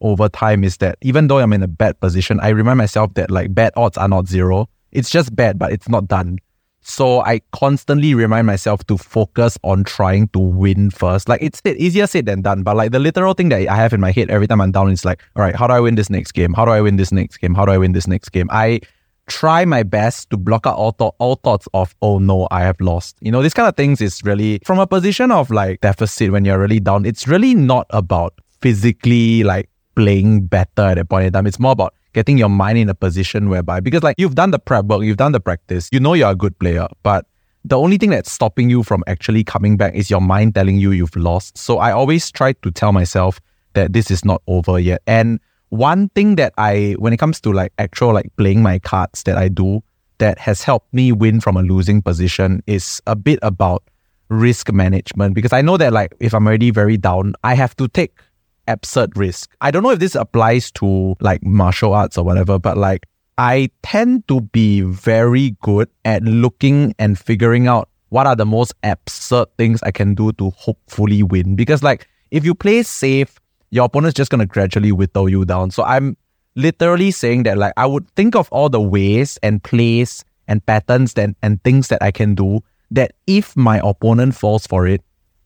[0.02, 3.32] over time is that even though I'm in a bad position, I remind myself that
[3.32, 4.70] like bad odds are not zero.
[4.92, 6.40] It's just bad, but it's not done.
[6.82, 11.28] So I constantly remind myself to focus on trying to win first.
[11.28, 14.00] Like it's easier said than done, but like the literal thing that I have in
[14.00, 16.10] my head every time I'm down is like, all right, how do I win this
[16.10, 16.54] next game?
[16.54, 17.54] How do I win this next game?
[17.56, 18.48] How do I win this next game?
[18.52, 18.80] I
[19.28, 22.80] try my best to block out all, th- all thoughts of, oh no, I have
[22.80, 23.18] lost.
[23.22, 26.46] You know, these kind of things is really from a position of like deficit when
[26.46, 27.06] you're really down.
[27.06, 31.48] It's really not about physically like playing better at that point in time.
[31.48, 34.60] It's more about getting your mind in a position whereby because like you've done the
[34.60, 37.26] prep work, you've done the practice, you know you're a good player, but
[37.66, 40.92] the only thing that's stopping you from actually coming back is your mind telling you
[40.92, 41.58] you've lost.
[41.58, 43.42] So I always try to tell myself
[43.74, 45.02] that this is not over yet.
[45.06, 49.24] And one thing that I, when it comes to like actual like playing my cards
[49.24, 49.82] that I do,
[50.20, 53.84] that has helped me win from a losing position is a bit about
[54.30, 57.88] risk management because I know that like if I'm already very down, I have to
[57.88, 58.20] take
[58.68, 59.56] absurd risk.
[59.62, 63.06] I don't know if this applies to like martial arts or whatever, but like
[63.38, 68.74] I tend to be very good at looking and figuring out what are the most
[68.84, 71.56] absurd things I can do to hopefully win.
[71.56, 75.72] Because like if you play safe, your opponent's just gonna gradually whittle you down.
[75.72, 76.18] So I'm
[76.56, 81.14] literally saying that like I would think of all the ways and plays and patterns
[81.16, 85.02] and, and things that I can do that if my opponent falls for it,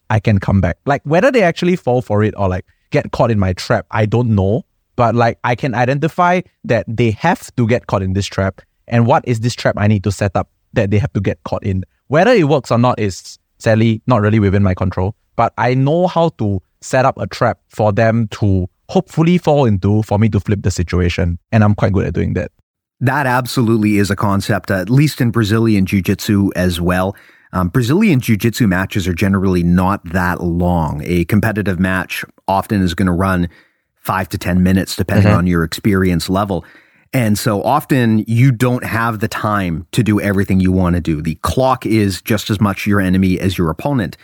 [0.10, 0.78] I can come back.
[0.86, 4.06] Like whether they actually fall for it or like get caught in my trap, I
[4.06, 4.66] don't know.
[4.96, 8.62] But like I can identify that they have to get caught in this trap.
[8.88, 11.44] And what is this trap I need to set up that they have to get
[11.44, 11.84] caught in?
[12.08, 15.16] Whether it works or not is sadly not really within my control.
[15.36, 20.04] But I know how to set up a trap for them to hopefully fall into
[20.04, 21.40] for me to flip the situation.
[21.52, 22.52] And I'm quite good at doing that.
[23.00, 27.16] That absolutely is a concept, at least in Brazilian Jiu Jitsu as well.
[27.54, 31.02] Um, Brazilian Jiu Jitsu matches are generally not that long.
[31.04, 33.50] A competitive match often is going to run
[33.96, 35.38] five to 10 minutes, depending mm-hmm.
[35.38, 36.66] on your experience level.
[37.14, 41.22] And so often you don't have the time to do everything you want to do.
[41.22, 44.16] The clock is just as much your enemy as your opponent.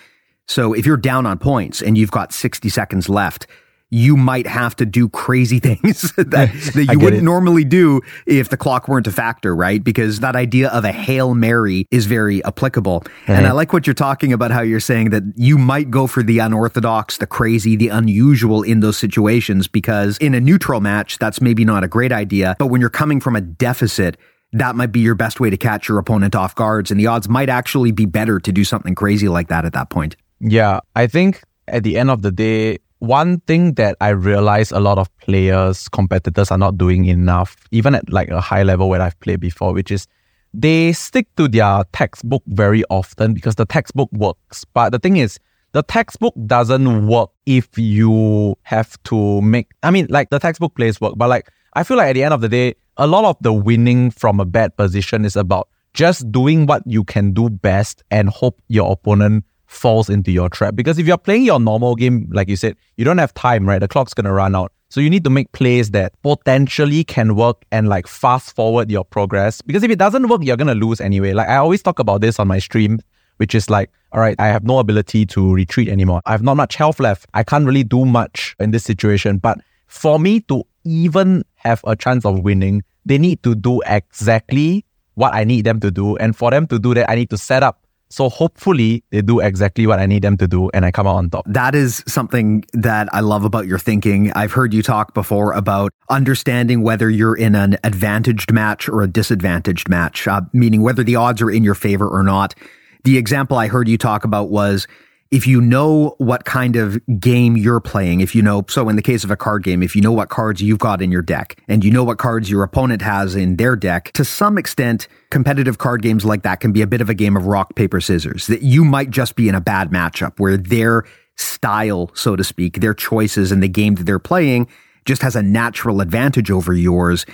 [0.48, 3.48] So if you're down on points and you've got 60 seconds left,
[3.90, 7.26] you might have to do crazy things that, that you wouldn't it.
[7.26, 9.84] normally do if the clock weren't a factor, right?
[9.84, 13.02] Because that idea of a Hail Mary is very applicable.
[13.02, 13.32] Mm-hmm.
[13.32, 16.24] And I like what you're talking about, how you're saying that you might go for
[16.24, 21.42] the unorthodox, the crazy, the unusual in those situations, because in a neutral match, that's
[21.42, 22.56] maybe not a great idea.
[22.60, 24.18] But when you're coming from a deficit,
[24.54, 26.92] that might be your best way to catch your opponent off guards.
[26.92, 29.90] And the odds might actually be better to do something crazy like that at that
[29.90, 30.16] point.
[30.40, 30.80] Yeah.
[30.96, 34.98] I think at the end of the day, one thing that I realize a lot
[34.98, 39.20] of players, competitors are not doing enough, even at like a high level where I've
[39.20, 40.08] played before, which is
[40.54, 44.66] they stick to their textbook very often because the textbook works.
[44.66, 45.40] But the thing is,
[45.74, 51.00] the textbook doesn't work if you have to make, I mean, like the textbook plays
[51.00, 53.38] work, but like I feel like at the end of the day, a lot of
[53.42, 58.02] the winning from a bad position is about just doing what you can do best
[58.10, 60.76] and hope your opponent falls into your trap.
[60.76, 63.80] Because if you're playing your normal game, like you said, you don't have time, right?
[63.80, 64.72] The clock's gonna run out.
[64.90, 69.04] So you need to make plays that potentially can work and like fast forward your
[69.04, 69.62] progress.
[69.62, 71.34] Because if it doesn't work, you're gonna lose anyway.
[71.34, 73.00] Like I always talk about this on my stream,
[73.38, 76.22] which is like, all right, I have no ability to retreat anymore.
[76.26, 77.28] I have not much health left.
[77.34, 79.38] I can't really do much in this situation.
[79.38, 84.86] But for me to even have a chance of winning, they need to do exactly
[85.16, 86.16] what I need them to do.
[86.18, 89.40] And for them to do that, I need to set up so hopefully they do
[89.40, 91.46] exactly what I need them to do and I come out on top.
[91.48, 94.32] That is something that I love about your thinking.
[94.34, 99.08] I've heard you talk before about understanding whether you're in an advantaged match or a
[99.08, 102.56] disadvantaged match, uh, meaning whether the odds are in your favor or not.
[103.04, 104.88] The example I heard you talk about was
[105.30, 109.02] if you know what kind of game you're playing, if you know, so in the
[109.02, 111.62] case of a card game, if you know what cards you've got in your deck
[111.68, 115.78] and you know what cards your opponent has in their deck, to some extent, competitive
[115.78, 118.48] card games like that can be a bit of a game of rock, paper, scissors.
[118.48, 121.04] That you might just be in a bad matchup where their
[121.36, 124.68] style, so to speak, their choices and the game that they're playing
[125.06, 127.26] just has a natural advantage over yours.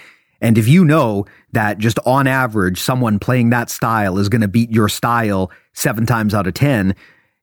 [0.41, 4.47] And if you know that just on average, someone playing that style is going to
[4.47, 6.95] beat your style seven times out of 10,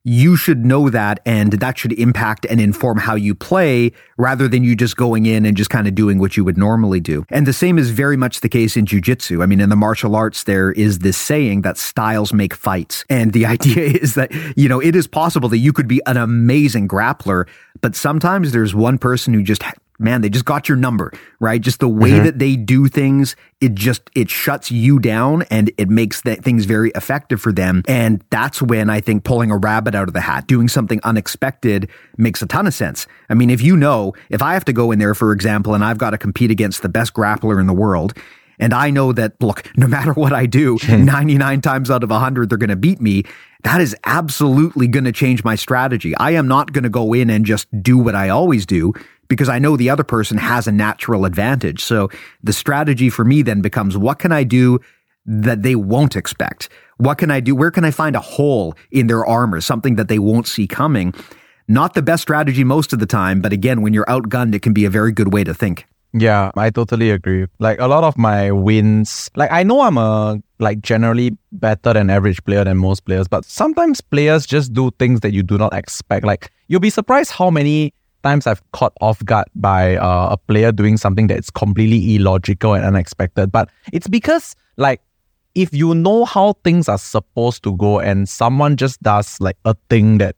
[0.04, 4.64] you should know that and that should impact and inform how you play rather than
[4.64, 7.24] you just going in and just kind of doing what you would normally do.
[7.28, 9.42] And the same is very much the case in jujitsu.
[9.42, 13.04] I mean, in the martial arts, there is this saying that styles make fights.
[13.10, 16.16] And the idea is that, you know, it is possible that you could be an
[16.16, 17.46] amazing grappler,
[17.80, 19.62] but sometimes there's one person who just
[20.00, 21.60] man, they just got your number, right?
[21.60, 22.24] Just the way mm-hmm.
[22.24, 26.64] that they do things, it just, it shuts you down and it makes that things
[26.64, 27.82] very effective for them.
[27.86, 31.88] And that's when I think pulling a rabbit out of the hat, doing something unexpected
[32.16, 33.06] makes a ton of sense.
[33.28, 35.84] I mean, if you know, if I have to go in there, for example, and
[35.84, 38.14] I've got to compete against the best grappler in the world,
[38.60, 41.04] and I know that, look, no matter what I do, hmm.
[41.04, 43.24] 99 times out of 100, they're going to beat me.
[43.64, 46.16] That is absolutely going to change my strategy.
[46.16, 48.94] I am not going to go in and just do what I always do
[49.30, 51.82] because I know the other person has a natural advantage.
[51.82, 52.10] So
[52.42, 54.80] the strategy for me then becomes what can I do
[55.24, 56.68] that they won't expect?
[56.98, 57.54] What can I do?
[57.54, 61.14] Where can I find a hole in their armor, something that they won't see coming?
[61.68, 64.72] Not the best strategy most of the time, but again, when you're outgunned, it can
[64.72, 65.86] be a very good way to think.
[66.12, 67.46] Yeah, I totally agree.
[67.60, 72.10] Like a lot of my wins, like I know I'm a like generally better than
[72.10, 75.72] average player than most players, but sometimes players just do things that you do not
[75.72, 76.26] expect.
[76.26, 80.72] Like you'll be surprised how many times I've caught off guard by uh, a player
[80.72, 83.50] doing something that's completely illogical and unexpected.
[83.50, 85.00] But it's because like
[85.54, 89.74] if you know how things are supposed to go and someone just does like a
[89.88, 90.36] thing that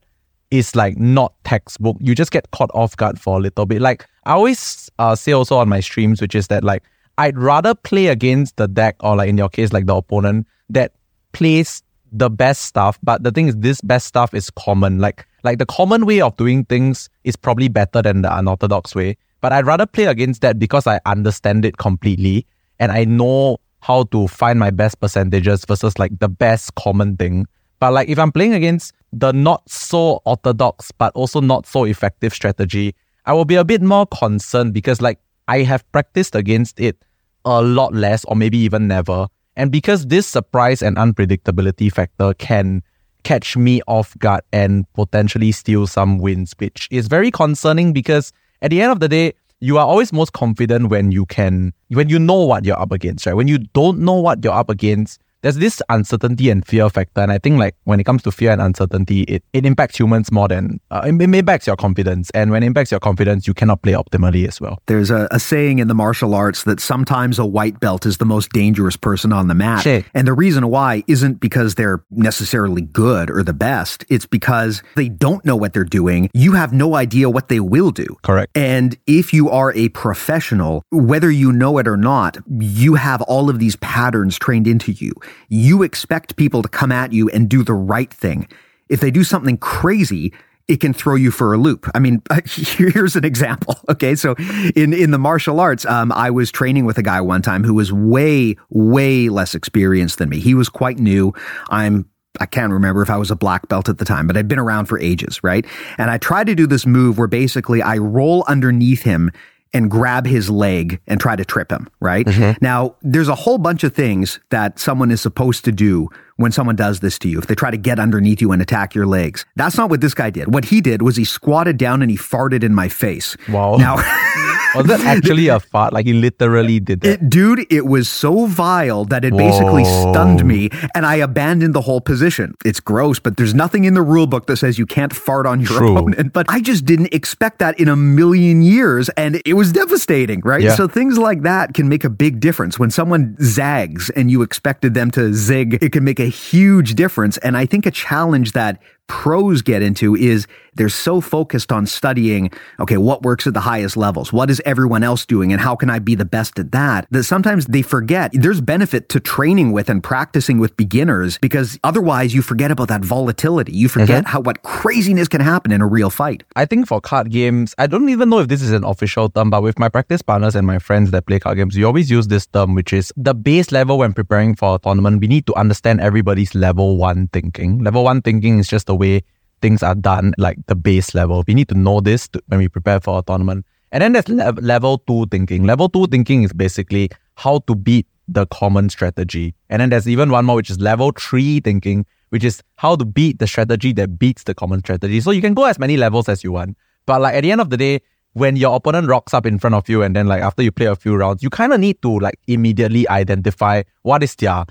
[0.51, 3.81] is like not textbook, you just get caught off guard for a little bit.
[3.81, 6.83] Like I always uh, say also on my streams, which is that like
[7.19, 10.93] I'd rather play against the deck or like in your case like the opponent that
[11.33, 12.99] plays the best stuff.
[13.03, 14.99] But the thing is, this best stuff is common.
[14.99, 19.17] Like like the common way of doing things is probably better than the unorthodox way.
[19.41, 22.47] But I'd rather play against that because I understand it completely
[22.79, 27.47] and I know how to find my best percentages versus like the best common thing.
[27.81, 32.33] But like if I'm playing against the not so orthodox but also not so effective
[32.33, 32.95] strategy,
[33.27, 36.97] I will be a bit more concerned because like I have practiced against it
[37.45, 39.27] a lot less or maybe even never.
[39.57, 42.83] And because this surprise and unpredictability factor can
[43.25, 48.33] catch me off guard and potentially steal some wins, which is very concerning because
[48.63, 52.09] at the end of the day, you are always most confident when you can, when
[52.09, 53.35] you know what you're up against, right?
[53.35, 57.21] When you don't know what you're up against, there's this uncertainty and fear factor.
[57.21, 60.33] And I think like when it comes to fear and uncertainty, it, it impacts humans
[60.33, 62.31] more than, uh, it, it impacts your confidence.
[62.31, 64.79] And when it impacts your confidence, you cannot play optimally as well.
[64.87, 68.25] There's a, a saying in the martial arts that sometimes a white belt is the
[68.25, 69.83] most dangerous person on the mat.
[69.83, 70.05] Shit.
[70.15, 74.05] And the reason why isn't because they're necessarily good or the best.
[74.09, 76.31] It's because they don't know what they're doing.
[76.33, 78.07] You have no idea what they will do.
[78.23, 78.57] Correct.
[78.57, 83.51] And if you are a professional, whether you know it or not, you have all
[83.51, 85.13] of these patterns trained into you.
[85.49, 88.49] You expect people to come at you and do the right thing.
[88.89, 90.33] If they do something crazy,
[90.69, 91.91] it can throw you for a loop.
[91.95, 93.77] I mean, here's an example.
[93.89, 94.35] Okay, so
[94.75, 97.75] in in the martial arts, um, I was training with a guy one time who
[97.75, 100.41] was way way less experienced than me.
[100.41, 101.35] He was quite new.
[101.69, 102.09] I'm
[102.41, 104.59] I can't remember if I was a black belt at the time, but I'd been
[104.59, 105.67] around for ages, right?
[105.99, 109.31] And I tried to do this move where basically I roll underneath him
[109.75, 112.27] and grab his leg and try to trip him, right?
[112.27, 112.63] Mm-hmm.
[112.65, 116.77] Now, there's a whole bunch of things that someone is supposed to do when someone
[116.77, 117.39] does this to you.
[117.39, 119.47] If they try to get underneath you and attack your legs.
[119.57, 120.53] That's not what this guy did.
[120.53, 123.37] What he did was he squatted down and he farted in my face.
[123.49, 123.77] Wow.
[123.77, 123.97] Now,
[124.75, 125.93] Was that actually a fart?
[125.93, 127.11] Like he literally did that.
[127.11, 131.83] It, dude, it was so vile that it basically stunned me and I abandoned the
[131.83, 132.55] whole position.
[132.65, 135.61] It's gross, but there's nothing in the rule book that says you can't fart on
[135.61, 135.97] your True.
[135.97, 136.33] opponent.
[136.33, 140.63] But I just didn't expect that in a million years and it was devastating, right?
[140.63, 140.75] Yeah.
[140.75, 142.79] So things like that can make a big difference.
[142.79, 147.39] When someone zags and you expected them to zig, it can make a huge difference.
[147.39, 152.51] And I think a challenge that pros get into is they're so focused on studying,
[152.81, 154.33] okay, what works at the highest levels?
[154.33, 155.53] What is everyone else doing?
[155.53, 157.07] And how can I be the best at that?
[157.11, 162.35] That sometimes they forget there's benefit to training with and practicing with beginners because otherwise
[162.35, 163.73] you forget about that volatility.
[163.73, 164.31] You forget mm-hmm.
[164.31, 166.43] how what craziness can happen in a real fight.
[166.57, 169.51] I think for card games, I don't even know if this is an official term,
[169.51, 172.29] but with my practice partners and my friends that play card games, we always use
[172.29, 175.21] this term, which is the base level when preparing for a tournament.
[175.21, 177.85] We need to understand everybody's level one thinking.
[177.85, 179.23] Level one thinking is just the way
[179.63, 181.45] things are done, like the base level.
[181.47, 183.65] We need to know this to, when we prepare for a tournament.
[183.93, 185.65] And then there's le- level two thinking.
[185.65, 189.55] Level two thinking is basically how to beat the common strategy.
[189.71, 193.05] And then there's even one more, which is level three thinking, which is how to
[193.05, 195.21] beat the strategy that beats the common strategy.
[195.21, 196.77] So you can go as many levels as you want.
[197.07, 198.01] But like at the end of the day,
[198.35, 200.87] when your opponent rocks up in front of you and then like after you play
[200.87, 204.65] a few rounds, you kind of need to like immediately identify what is their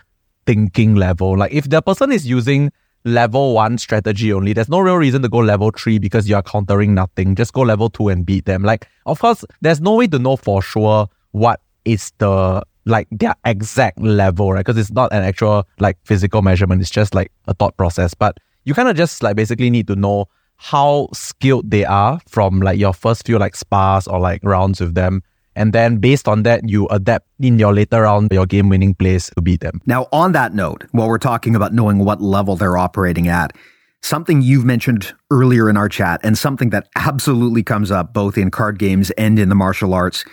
[0.47, 1.37] thinking level.
[1.37, 2.71] Like if the person is using
[3.03, 6.43] level one strategy only, there's no real reason to go level three because you are
[6.43, 7.35] countering nothing.
[7.35, 8.63] Just go level two and beat them.
[8.63, 13.35] Like, of course, there's no way to know for sure what is the like their
[13.45, 14.65] exact level, right?
[14.65, 16.81] Because it's not an actual like physical measurement.
[16.81, 18.13] It's just like a thought process.
[18.13, 20.25] But you kind of just like basically need to know
[20.57, 24.93] how skilled they are from like your first few like spars or like rounds with
[24.93, 25.23] them.
[25.55, 29.29] And then based on that, you adapt in your later round your game winning plays
[29.35, 29.81] to beat them.
[29.85, 33.55] Now, on that note, while we're talking about knowing what level they're operating at,
[34.01, 38.49] something you've mentioned earlier in our chat and something that absolutely comes up both in
[38.49, 40.25] card games and in the martial arts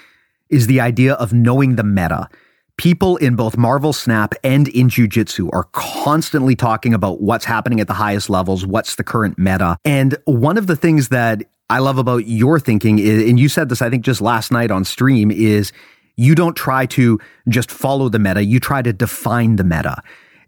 [0.49, 2.29] is the idea of knowing the meta.
[2.77, 7.81] People in both Marvel Snap and in Jiu Jitsu are constantly talking about what's happening
[7.81, 9.77] at the highest levels, what's the current meta.
[9.85, 13.69] And one of the things that I love about your thinking is, and you said
[13.69, 15.73] this, I think, just last night on stream, is
[16.17, 20.03] you don't try to just follow the meta, you try to define the meta.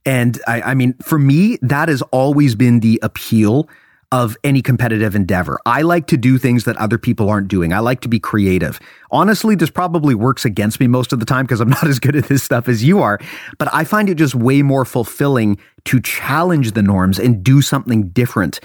[0.07, 3.69] And I, I mean, for me, that has always been the appeal
[4.13, 5.61] of any competitive endeavor.
[5.67, 7.73] I like to do things that other people aren't doing.
[7.73, 8.81] I like to be creative.
[9.13, 12.17] Honestly, this probably works against me most of the time because I'm not as good
[12.17, 13.21] at this stuff as you are,
[13.59, 18.09] but I find it just way more fulfilling to challenge the norms and do something
[18.09, 18.59] different.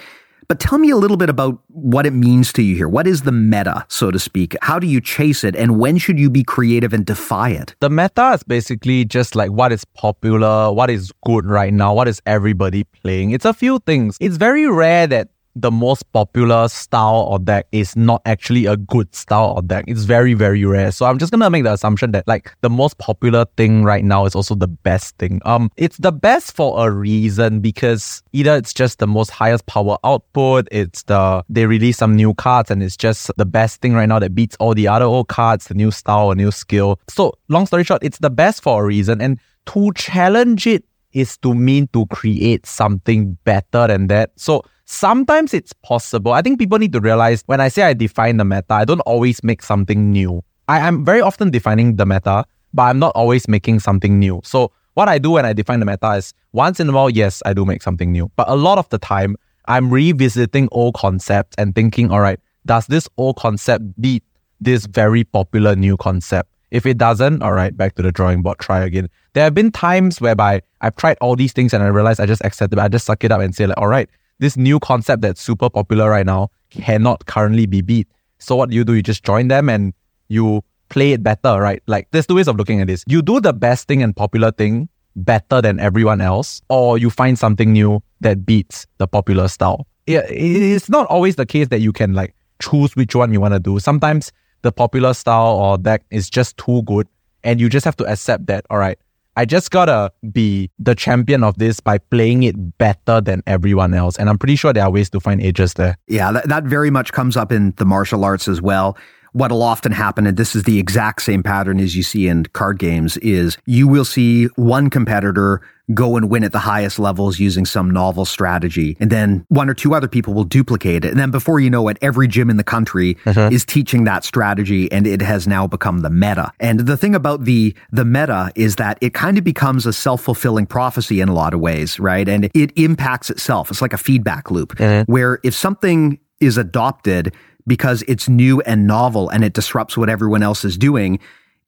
[0.48, 2.88] But tell me a little bit about what it means to you here.
[2.88, 4.56] What is the meta, so to speak?
[4.62, 5.56] How do you chase it?
[5.56, 7.76] And when should you be creative and defy it?
[7.80, 12.08] The meta is basically just like what is popular, what is good right now, what
[12.08, 13.32] is everybody playing.
[13.32, 14.18] It's a few things.
[14.20, 19.14] It's very rare that the most popular style or deck is not actually a good
[19.16, 19.86] style or deck.
[19.88, 20.92] It's very, very rare.
[20.92, 24.26] So I'm just gonna make the assumption that like the most popular thing right now
[24.26, 25.42] is also the best thing.
[25.46, 29.98] Um, it's the best for a reason because either it's just the most highest power
[30.04, 34.10] output, it's the they release some new cards and it's just the best thing right
[34.10, 37.00] now that beats all the other old cards, the new style, a new skill.
[37.08, 39.22] So long story short, it's the best for a reason.
[39.22, 40.84] And to challenge it
[41.16, 44.32] is to mean to create something better than that.
[44.36, 46.34] So sometimes it's possible.
[46.34, 49.00] I think people need to realize when I say I define the meta, I don't
[49.02, 50.44] always make something new.
[50.68, 54.42] I am very often defining the meta, but I'm not always making something new.
[54.44, 57.42] So what I do when I define the meta is once in a while, yes,
[57.46, 58.30] I do make something new.
[58.36, 59.38] But a lot of the time,
[59.68, 64.24] I'm revisiting old concepts and thinking, all right, does this old concept beat
[64.60, 66.50] this very popular new concept?
[66.72, 69.10] If it doesn't, all right, back to the drawing board, try again.
[69.36, 72.44] There have been times whereby I've tried all these things and I realized I just
[72.46, 72.80] accept it.
[72.80, 74.10] I just suck it up and say like, all right,
[74.40, 78.08] this new concept that's super popular right now cannot currently be beat.
[78.40, 78.94] So what do you do?
[78.94, 79.94] You just join them and
[80.30, 81.84] you play it better, right?
[81.86, 83.04] Like there's two ways of looking at this.
[83.08, 87.38] You do the best thing and popular thing better than everyone else, or you find
[87.38, 89.86] something new that beats the popular style.
[90.30, 93.60] it's not always the case that you can like choose which one you want to
[93.60, 93.80] do.
[93.80, 94.32] Sometimes
[94.62, 97.06] the popular style or deck is just too good
[97.44, 98.98] and you just have to accept that, all right,
[99.38, 104.18] I just gotta be the champion of this by playing it better than everyone else.
[104.18, 105.98] And I'm pretty sure there are ways to find edges there.
[106.08, 108.98] Yeah, that, that very much comes up in the martial arts as well
[109.36, 112.80] what'll often happen, and this is the exact same pattern as you see in card
[112.80, 115.62] games, is you will see one competitor
[115.94, 118.96] go and win at the highest levels using some novel strategy.
[119.00, 121.10] And then one or two other people will duplicate it.
[121.10, 123.50] And then before you know it, every gym in the country uh-huh.
[123.52, 126.52] is teaching that strategy and it has now become the meta.
[126.60, 130.66] And the thing about the, the meta is that it kind of becomes a self-fulfilling
[130.66, 132.28] prophecy in a lot of ways, right?
[132.28, 133.70] And it impacts itself.
[133.70, 135.04] It's like a feedback loop uh-huh.
[135.08, 137.34] where if something is adopted,
[137.68, 141.20] because it's new and novel and it disrupts what everyone else is doing,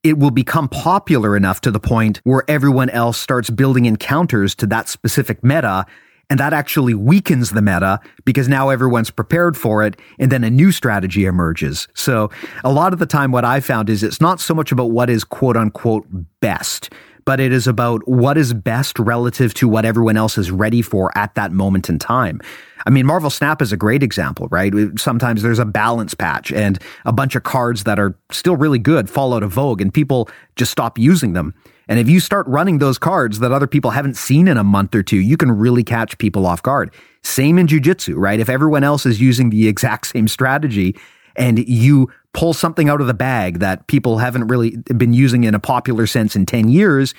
[0.04, 4.68] it will become popular enough to the point where everyone else starts building encounters to
[4.68, 5.86] that specific meta.
[6.30, 10.50] And that actually weakens the meta because now everyone's prepared for it and then a
[10.50, 11.88] new strategy emerges.
[11.94, 12.30] So
[12.66, 15.10] a lot of the time, what I found is it's not so much about what
[15.10, 16.06] is quote unquote
[16.42, 16.90] best
[17.28, 21.16] but it is about what is best relative to what everyone else is ready for
[21.18, 22.40] at that moment in time.
[22.86, 24.74] I mean, Marvel Snap is a great example, right?
[24.98, 29.10] Sometimes there's a balance patch and a bunch of cards that are still really good
[29.10, 31.54] fall out of vogue and people just stop using them.
[31.90, 34.96] And if you start running those cards that other people haven't seen in a month
[34.96, 36.94] or two, you can really catch people off guard.
[37.24, 38.40] Same in jujitsu, right?
[38.40, 40.96] If everyone else is using the exact same strategy
[41.38, 45.56] and you pull something out of the bag that people haven't really been using in
[45.56, 47.14] a popular sense in 10 years,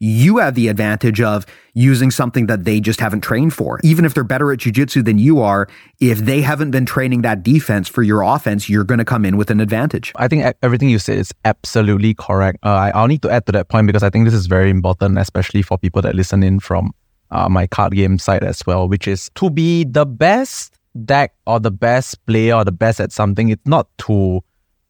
[0.00, 1.44] you have the advantage of
[1.74, 3.78] using something that they just haven't trained for.
[3.84, 5.68] Even if they're better at jujitsu than you are,
[6.00, 9.36] if they haven't been training that defense for your offense, you're going to come in
[9.36, 10.12] with an advantage.
[10.16, 12.58] I think everything you said is absolutely correct.
[12.62, 15.18] Uh, I'll need to add to that point because I think this is very important,
[15.18, 16.92] especially for people that listen in from
[17.30, 21.60] uh, my card game side as well, which is to be the best deck or
[21.60, 23.48] the best player or the best at something.
[23.48, 24.42] It's not to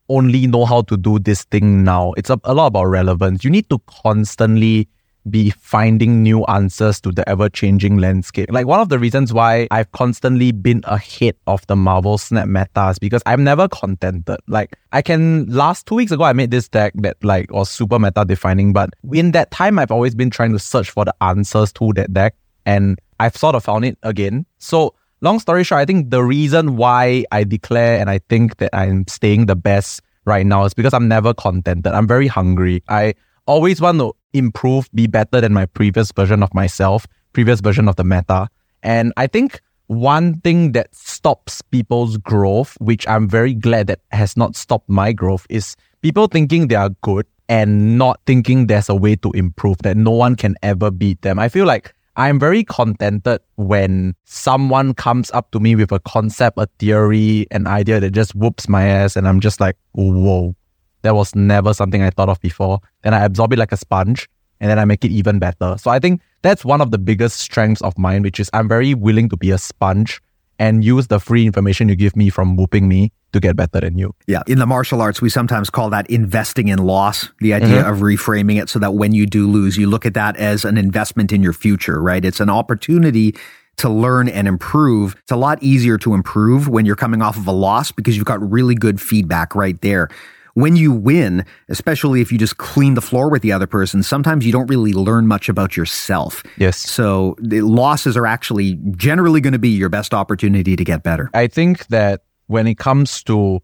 [0.08, 2.12] only know how to do this thing now.
[2.16, 3.44] It's a, a lot about relevance.
[3.44, 4.88] You need to constantly
[5.28, 8.50] be finding new answers to the ever changing landscape.
[8.50, 12.98] Like one of the reasons why I've constantly been ahead of the Marvel Snap metas
[12.98, 14.38] because I'm never contented.
[14.48, 17.98] Like I can last two weeks ago I made this deck that like was super
[17.98, 21.72] meta defining, but in that time I've always been trying to search for the answers
[21.74, 22.34] to that deck
[22.64, 24.46] and I've sort of found it again.
[24.58, 28.70] So long story short, I think the reason why I declare and I think that
[28.72, 31.92] I'm staying the best right now is because I'm never contented.
[31.92, 32.82] I'm very hungry.
[32.88, 33.14] I
[33.46, 37.96] always want to improve, be better than my previous version of myself, previous version of
[37.96, 38.48] the meta.
[38.82, 44.36] And I think one thing that stops people's growth, which I'm very glad that has
[44.36, 48.94] not stopped my growth, is people thinking they are good and not thinking there's a
[48.94, 51.40] way to improve, that no one can ever beat them.
[51.40, 56.58] I feel like I'm very contented when someone comes up to me with a concept,
[56.58, 60.54] a theory, an idea that just whoops my ass, and I'm just like, whoa,
[61.02, 62.80] that was never something I thought of before.
[63.02, 64.28] Then I absorb it like a sponge,
[64.60, 65.76] and then I make it even better.
[65.78, 68.94] So I think that's one of the biggest strengths of mine, which is I'm very
[68.94, 70.20] willing to be a sponge
[70.60, 73.96] and use the free information you give me from whooping me to get better than
[73.96, 74.14] you.
[74.26, 74.42] Yeah.
[74.46, 77.90] In the martial arts, we sometimes call that investing in loss, the idea mm-hmm.
[77.90, 80.76] of reframing it so that when you do lose, you look at that as an
[80.76, 82.22] investment in your future, right?
[82.24, 83.34] It's an opportunity
[83.78, 85.16] to learn and improve.
[85.22, 88.26] It's a lot easier to improve when you're coming off of a loss because you've
[88.26, 90.10] got really good feedback right there.
[90.54, 94.44] When you win, especially if you just clean the floor with the other person, sometimes
[94.44, 96.42] you don't really learn much about yourself.
[96.58, 96.76] Yes.
[96.76, 101.30] So the losses are actually generally going to be your best opportunity to get better.
[101.34, 103.60] I think that when it comes to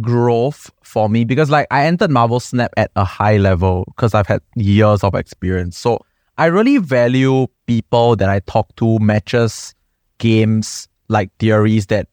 [0.00, 4.26] growth for me, because like I entered Marvel Snap at a high level because I've
[4.26, 5.78] had years of experience.
[5.78, 6.04] So
[6.38, 9.74] I really value people that I talk to, matches,
[10.18, 12.08] games, like theories that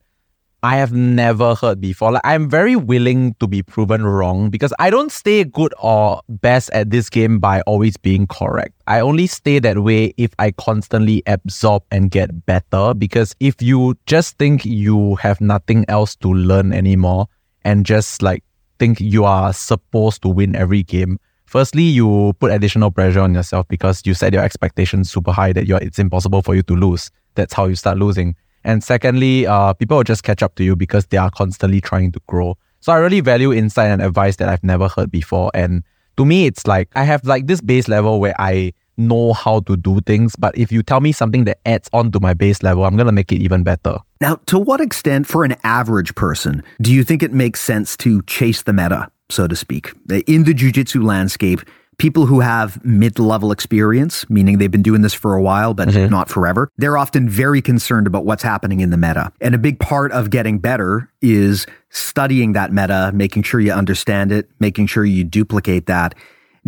[0.64, 2.14] I have never heard before.
[2.14, 6.70] Like I'm very willing to be proven wrong because I don't stay good or best
[6.70, 8.74] at this game by always being correct.
[8.88, 13.98] I only stay that way if I constantly absorb and get better because if you
[14.06, 17.28] just think you have nothing else to learn anymore
[17.66, 18.42] and just like
[18.80, 23.68] think you are supposed to win every game, firstly you put additional pressure on yourself
[23.68, 27.12] because you set your expectations super high that you're it's impossible for you to lose.
[27.36, 28.38] That's how you start losing.
[28.64, 32.12] And secondly, uh, people will just catch up to you because they are constantly trying
[32.14, 32.58] to grow.
[32.80, 35.52] So I really value insight and advice that I've never heard before.
[35.54, 35.84] And
[36.18, 39.76] to me, it's like I have like this base level where I know how to
[39.76, 40.36] do things.
[40.36, 43.08] But if you tell me something that adds on to my base level, I'm going
[43.08, 43.98] to make it even better.
[44.22, 48.22] Now, to what extent, for an average person, do you think it makes sense to
[48.24, 49.94] chase the meta, so to speak,
[50.28, 51.62] in the jujitsu landscape?
[51.98, 55.90] People who have mid level experience, meaning they've been doing this for a while, but
[55.90, 56.12] mm-hmm.
[56.12, 59.32] not forever, they're often very concerned about what's happening in the meta.
[59.42, 64.32] And a big part of getting better is studying that meta, making sure you understand
[64.32, 66.16] it, making sure you duplicate that.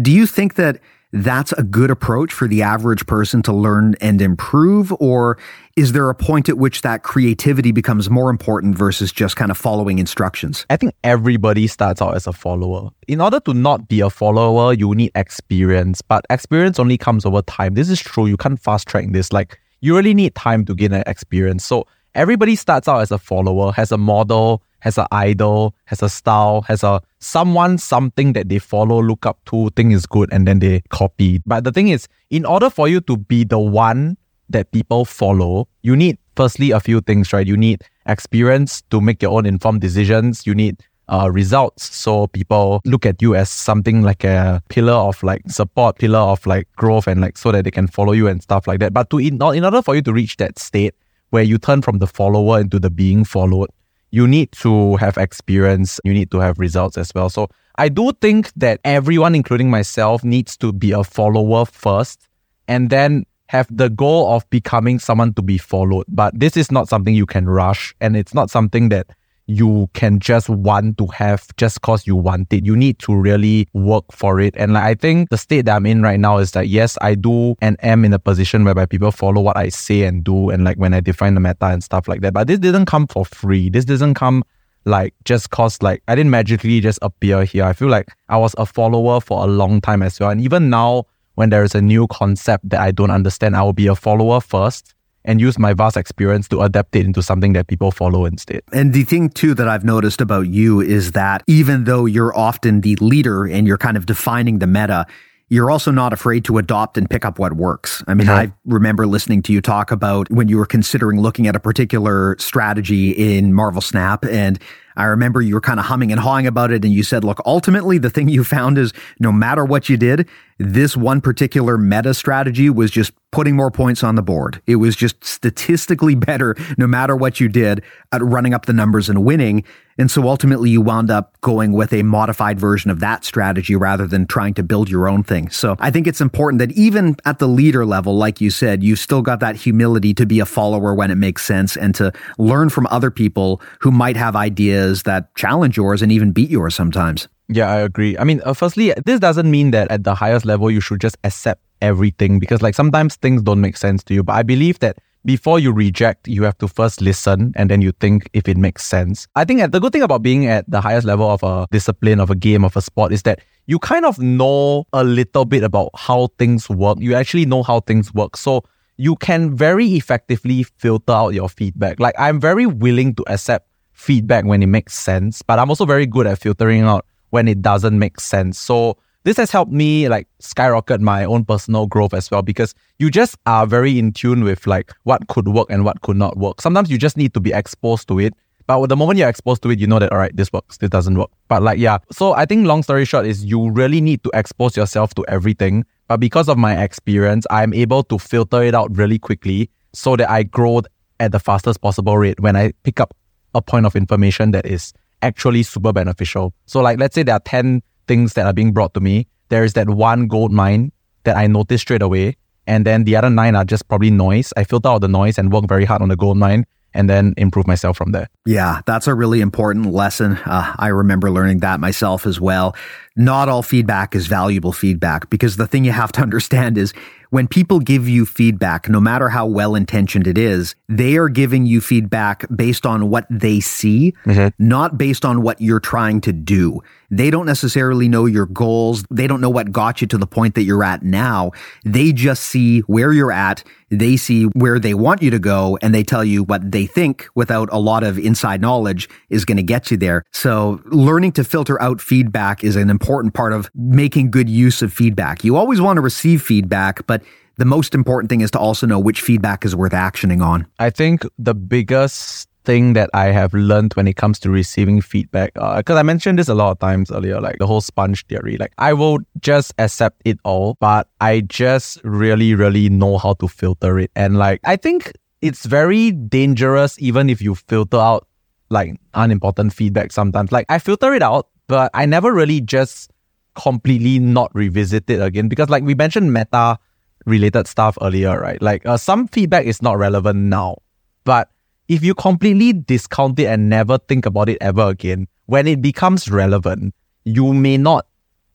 [0.01, 0.79] Do you think that
[1.15, 4.93] that's a good approach for the average person to learn and improve?
[4.99, 5.37] Or
[5.77, 9.57] is there a point at which that creativity becomes more important versus just kind of
[9.57, 10.65] following instructions?
[10.69, 12.89] I think everybody starts out as a follower.
[13.07, 17.41] In order to not be a follower, you need experience, but experience only comes over
[17.41, 17.75] time.
[17.75, 18.25] This is true.
[18.25, 19.31] You can't fast track this.
[19.31, 21.63] Like, you really need time to gain an experience.
[21.63, 26.09] So, everybody starts out as a follower, has a model, has an idol, has a
[26.09, 30.47] style, has a someone, something that they follow, look up to, think is good, and
[30.47, 31.41] then they copy.
[31.43, 34.15] But the thing is, in order for you to be the one
[34.47, 37.47] that people follow, you need firstly a few things, right?
[37.47, 40.45] You need experience to make your own informed decisions.
[40.45, 41.95] You need uh, results.
[41.95, 46.45] So people look at you as something like a pillar of like support, pillar of
[46.45, 48.93] like growth, and like so that they can follow you and stuff like that.
[48.93, 50.93] But to in, in order for you to reach that state
[51.31, 53.69] where you turn from the follower into the being followed,
[54.15, 57.29] you need to have experience, you need to have results as well.
[57.29, 62.29] So I do think that everyone, including myself, needs to be a follower first
[62.65, 66.05] and then have the goal of becoming someone to be followed.
[66.07, 69.07] But this is not something you can rush and it's not something that
[69.47, 72.65] you can just want to have just cause you want it.
[72.65, 74.55] You need to really work for it.
[74.57, 77.15] And like, I think the state that I'm in right now is that yes, I
[77.15, 80.49] do and am in a position whereby people follow what I say and do.
[80.49, 82.33] And like when I define the meta and stuff like that.
[82.33, 83.69] But this didn't come for free.
[83.69, 84.43] This doesn't come
[84.85, 87.65] like just cause like I didn't magically just appear here.
[87.65, 90.31] I feel like I was a follower for a long time as well.
[90.31, 93.73] And even now when there is a new concept that I don't understand, I will
[93.73, 94.94] be a follower first
[95.25, 98.61] and use my vast experience to adapt it into something that people follow instead.
[98.71, 102.81] And the thing too that I've noticed about you is that even though you're often
[102.81, 105.05] the leader and you're kind of defining the meta,
[105.49, 108.03] you're also not afraid to adopt and pick up what works.
[108.07, 108.51] I mean, mm-hmm.
[108.51, 112.35] I remember listening to you talk about when you were considering looking at a particular
[112.39, 114.59] strategy in Marvel Snap and
[114.97, 117.41] I remember you were kind of humming and hawing about it and you said, look,
[117.45, 122.13] ultimately the thing you found is no matter what you did, this one particular meta
[122.13, 124.61] strategy was just putting more points on the board.
[124.65, 127.83] It was just statistically better no matter what you did
[128.13, 129.65] at running up the numbers and winning.
[129.97, 134.07] And so ultimately you wound up going with a modified version of that strategy rather
[134.07, 135.49] than trying to build your own thing.
[135.49, 138.99] So I think it's important that even at the leader level, like you said, you've
[138.99, 142.69] still got that humility to be a follower when it makes sense and to learn
[142.69, 147.27] from other people who might have ideas that challenge yours and even beat yours sometimes.
[147.47, 148.17] Yeah, I agree.
[148.17, 151.17] I mean, uh, firstly, this doesn't mean that at the highest level you should just
[151.23, 154.23] accept everything because, like, sometimes things don't make sense to you.
[154.23, 157.91] But I believe that before you reject, you have to first listen and then you
[157.93, 159.27] think if it makes sense.
[159.35, 162.29] I think the good thing about being at the highest level of a discipline, of
[162.29, 165.89] a game, of a sport is that you kind of know a little bit about
[165.95, 166.99] how things work.
[166.99, 168.37] You actually know how things work.
[168.37, 168.63] So
[168.97, 171.99] you can very effectively filter out your feedback.
[171.99, 176.05] Like, I'm very willing to accept feedback when it makes sense, but I'm also very
[176.05, 178.59] good at filtering out when it doesn't make sense.
[178.59, 183.09] So this has helped me like skyrocket my own personal growth as well because you
[183.09, 186.61] just are very in tune with like what could work and what could not work.
[186.61, 188.33] Sometimes you just need to be exposed to it.
[188.67, 190.89] But the moment you're exposed to it, you know that all right, this works, this
[190.89, 191.31] doesn't work.
[191.47, 194.77] But like yeah, so I think long story short is you really need to expose
[194.77, 195.85] yourself to everything.
[196.07, 200.29] But because of my experience, I'm able to filter it out really quickly so that
[200.29, 200.81] I grow
[201.19, 203.15] at the fastest possible rate when I pick up
[203.55, 206.53] a point of information that is actually super beneficial.
[206.67, 209.27] So like let's say there are 10 things that are being brought to me.
[209.49, 210.91] There is that one gold mine
[211.23, 212.37] that I notice straight away.
[212.67, 214.51] And then the other nine are just probably noise.
[214.57, 217.33] I filter out the noise and work very hard on the gold mine and then
[217.37, 218.27] improve myself from there.
[218.45, 220.39] Yeah, that's a really important lesson.
[220.45, 222.75] Uh, I remember learning that myself as well.
[223.17, 226.93] Not all feedback is valuable feedback because the thing you have to understand is
[227.31, 231.65] when people give you feedback, no matter how well intentioned it is, they are giving
[231.65, 234.47] you feedback based on what they see, mm-hmm.
[234.57, 236.81] not based on what you're trying to do.
[237.09, 239.03] They don't necessarily know your goals.
[239.11, 241.51] They don't know what got you to the point that you're at now.
[241.83, 243.63] They just see where you're at.
[243.89, 247.27] They see where they want you to go and they tell you what they think
[247.35, 250.23] without a lot of inside knowledge is going to get you there.
[250.31, 254.91] So learning to filter out feedback is an important part of making good use of
[254.91, 255.43] feedback.
[255.43, 257.23] You always want to receive feedback, but
[257.57, 260.67] the most important thing is to also know which feedback is worth actioning on.
[260.79, 265.53] I think the biggest thing that I have learned when it comes to receiving feedback,
[265.53, 268.57] because uh, I mentioned this a lot of times earlier, like the whole sponge theory.
[268.57, 273.47] Like I will just accept it all, but I just really, really know how to
[273.47, 274.11] filter it.
[274.15, 278.27] And like I think it's very dangerous even if you filter out
[278.69, 280.51] like unimportant feedback sometimes.
[280.51, 283.11] Like I filter it out, but I never really just
[283.55, 286.77] completely not revisit it again because like we mentioned meta
[287.25, 288.61] related stuff earlier, right?
[288.61, 290.77] Like uh, some feedback is not relevant now,
[291.23, 291.49] but
[291.87, 296.29] if you completely discount it and never think about it ever again, when it becomes
[296.29, 298.07] relevant, you may not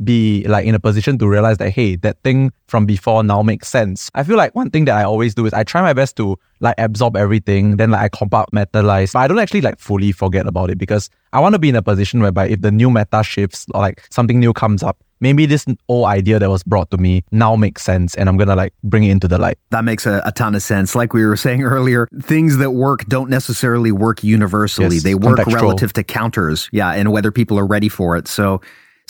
[0.03, 3.69] be like in a position to realize that hey that thing from before now makes
[3.69, 6.17] sense i feel like one thing that i always do is i try my best
[6.17, 10.47] to like absorb everything then like i compartmentalize but i don't actually like fully forget
[10.47, 13.23] about it because i want to be in a position whereby if the new meta
[13.23, 16.99] shifts or like something new comes up maybe this old idea that was brought to
[16.99, 19.59] me now makes sense and I'm going to like bring it into the light.
[19.71, 20.95] That makes a, a, ton of sense.
[20.95, 24.97] Like we were saying earlier, things that work don't necessarily work universally.
[24.97, 25.55] Yes, they work contextual.
[25.55, 26.69] relative to counters.
[26.73, 26.91] Yeah.
[26.91, 28.29] And whether people are ready for it.
[28.29, 28.61] So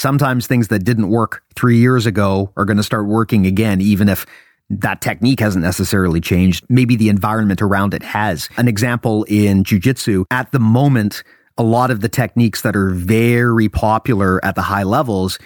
[0.00, 4.08] sometimes things that didn't work three years ago are going to start working again, even
[4.08, 4.24] if
[4.70, 6.64] that technique hasn't necessarily changed.
[6.70, 8.48] Maybe the environment around it has.
[8.56, 11.22] An example in jujitsu, at the moment,
[11.58, 15.38] a lot of the techniques that are very popular at the high levels,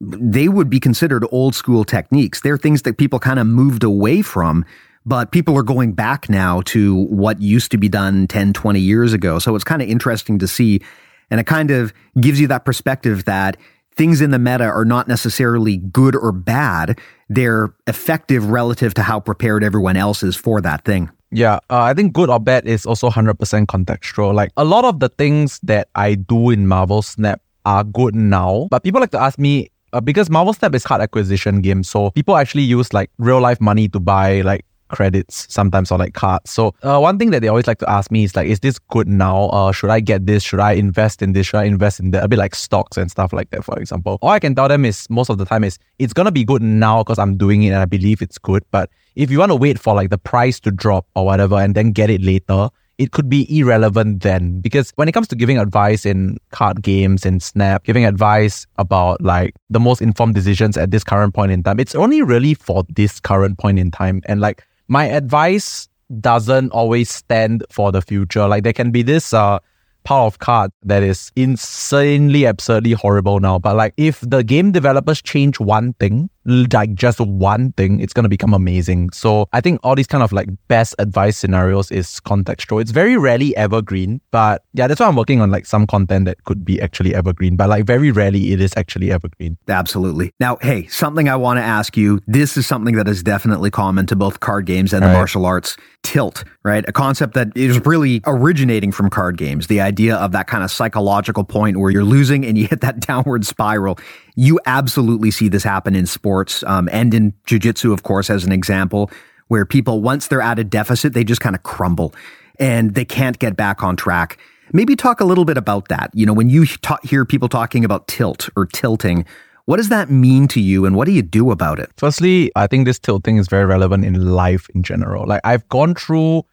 [0.00, 2.42] they would be considered old school techniques.
[2.42, 4.64] They're things that people kind of moved away from,
[5.04, 9.12] but people are going back now to what used to be done 10, 20 years
[9.12, 9.40] ago.
[9.40, 10.80] So it's kind of interesting to see.
[11.28, 13.56] And it kind of gives you that perspective that
[13.96, 16.98] things in the meta are not necessarily good or bad.
[17.28, 21.10] They're effective relative to how prepared everyone else is for that thing.
[21.30, 23.34] Yeah, uh, I think good or bad is also 100%
[23.66, 24.32] contextual.
[24.32, 28.68] Like a lot of the things that I do in Marvel Snap are good now,
[28.70, 32.10] but people like to ask me uh, because Marvel Snap is card acquisition game, so
[32.10, 36.50] people actually use like real life money to buy like credits sometimes or like cards.
[36.50, 38.78] So uh, one thing that they always like to ask me is like, is this
[38.78, 39.48] good now?
[39.48, 40.42] Uh, should I get this?
[40.42, 41.46] Should I invest in this?
[41.46, 42.24] Should I invest in that?
[42.24, 44.18] A bit like stocks and stuff like that, for example.
[44.22, 46.62] All I can tell them is most of the time is it's gonna be good
[46.62, 48.64] now because I'm doing it and I believe it's good.
[48.70, 51.74] But if you want to wait for like the price to drop or whatever and
[51.74, 52.68] then get it later,
[52.98, 57.26] it could be irrelevant then because when it comes to giving advice in card games
[57.26, 61.62] and snap giving advice about like the most informed decisions at this current point in
[61.62, 65.88] time it's only really for this current point in time and like my advice
[66.20, 68.46] doesn't always stand for the future.
[68.46, 69.58] Like there can be this uh
[70.04, 73.58] power of card that is insanely absurdly horrible now.
[73.58, 78.28] But like if the game developers change one thing, like just one thing, it's gonna
[78.28, 79.10] become amazing.
[79.10, 82.80] So I think all these kind of like best advice scenarios is contextual.
[82.80, 86.44] It's very rarely evergreen, but yeah, that's why I'm working on like some content that
[86.44, 87.56] could be actually evergreen.
[87.56, 89.56] But like very rarely it is actually evergreen.
[89.68, 90.32] Absolutely.
[90.40, 92.20] Now, hey, something I want to ask you.
[92.26, 95.76] This is something that is definitely common to both card games and the martial arts.
[96.02, 96.84] Tilt, right?
[96.88, 99.66] A concept that is really originating from card games.
[99.66, 103.00] The idea of that kind of psychological point where you're losing and you hit that
[103.06, 103.98] downward spiral
[104.36, 108.52] you absolutely see this happen in sports um, and in jujitsu, of course, as an
[108.52, 109.10] example,
[109.48, 112.14] where people, once they're at a deficit, they just kind of crumble
[112.58, 114.38] and they can't get back on track.
[114.72, 116.10] Maybe talk a little bit about that.
[116.12, 119.24] You know, when you ta- hear people talking about tilt or tilting,
[119.64, 121.90] what does that mean to you and what do you do about it?
[121.96, 125.26] Firstly, I think this tilting is very relevant in life in general.
[125.26, 126.44] Like I've gone through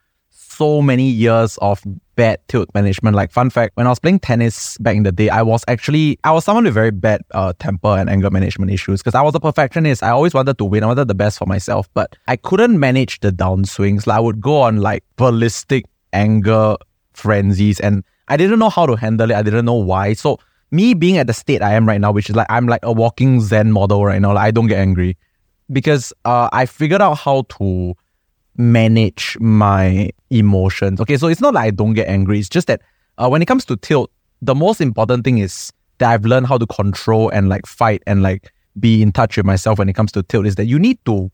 [0.54, 1.82] so many years of
[2.16, 3.16] bad tilt management.
[3.16, 6.20] Like fun fact, when I was playing tennis back in the day, I was actually
[6.24, 9.36] I was someone with very bad uh, temper and anger management issues because I was
[9.36, 10.04] a perfectionist.
[10.04, 10.84] I always wanted to win.
[10.84, 14.08] I wanted the best for myself, but I couldn't manage the downswings.
[14.08, 16.76] Like I would go on like ballistic anger
[17.14, 19.36] frenzies, and I didn't know how to handle it.
[19.36, 20.14] I didn't know why.
[20.14, 20.40] So
[20.72, 22.92] me being at the state I am right now, which is like I'm like a
[22.92, 24.34] walking Zen model right now.
[24.34, 25.18] Like I don't get angry
[25.72, 27.96] because uh, I figured out how to
[28.58, 31.00] manage my emotions.
[31.02, 32.40] Okay, so it's not like I don't get angry.
[32.40, 32.82] It's just that
[33.18, 36.58] uh, when it comes to tilt, the most important thing is that I've learned how
[36.58, 40.12] to control and like fight and like be in touch with myself when it comes
[40.14, 41.32] to tilt is that you need to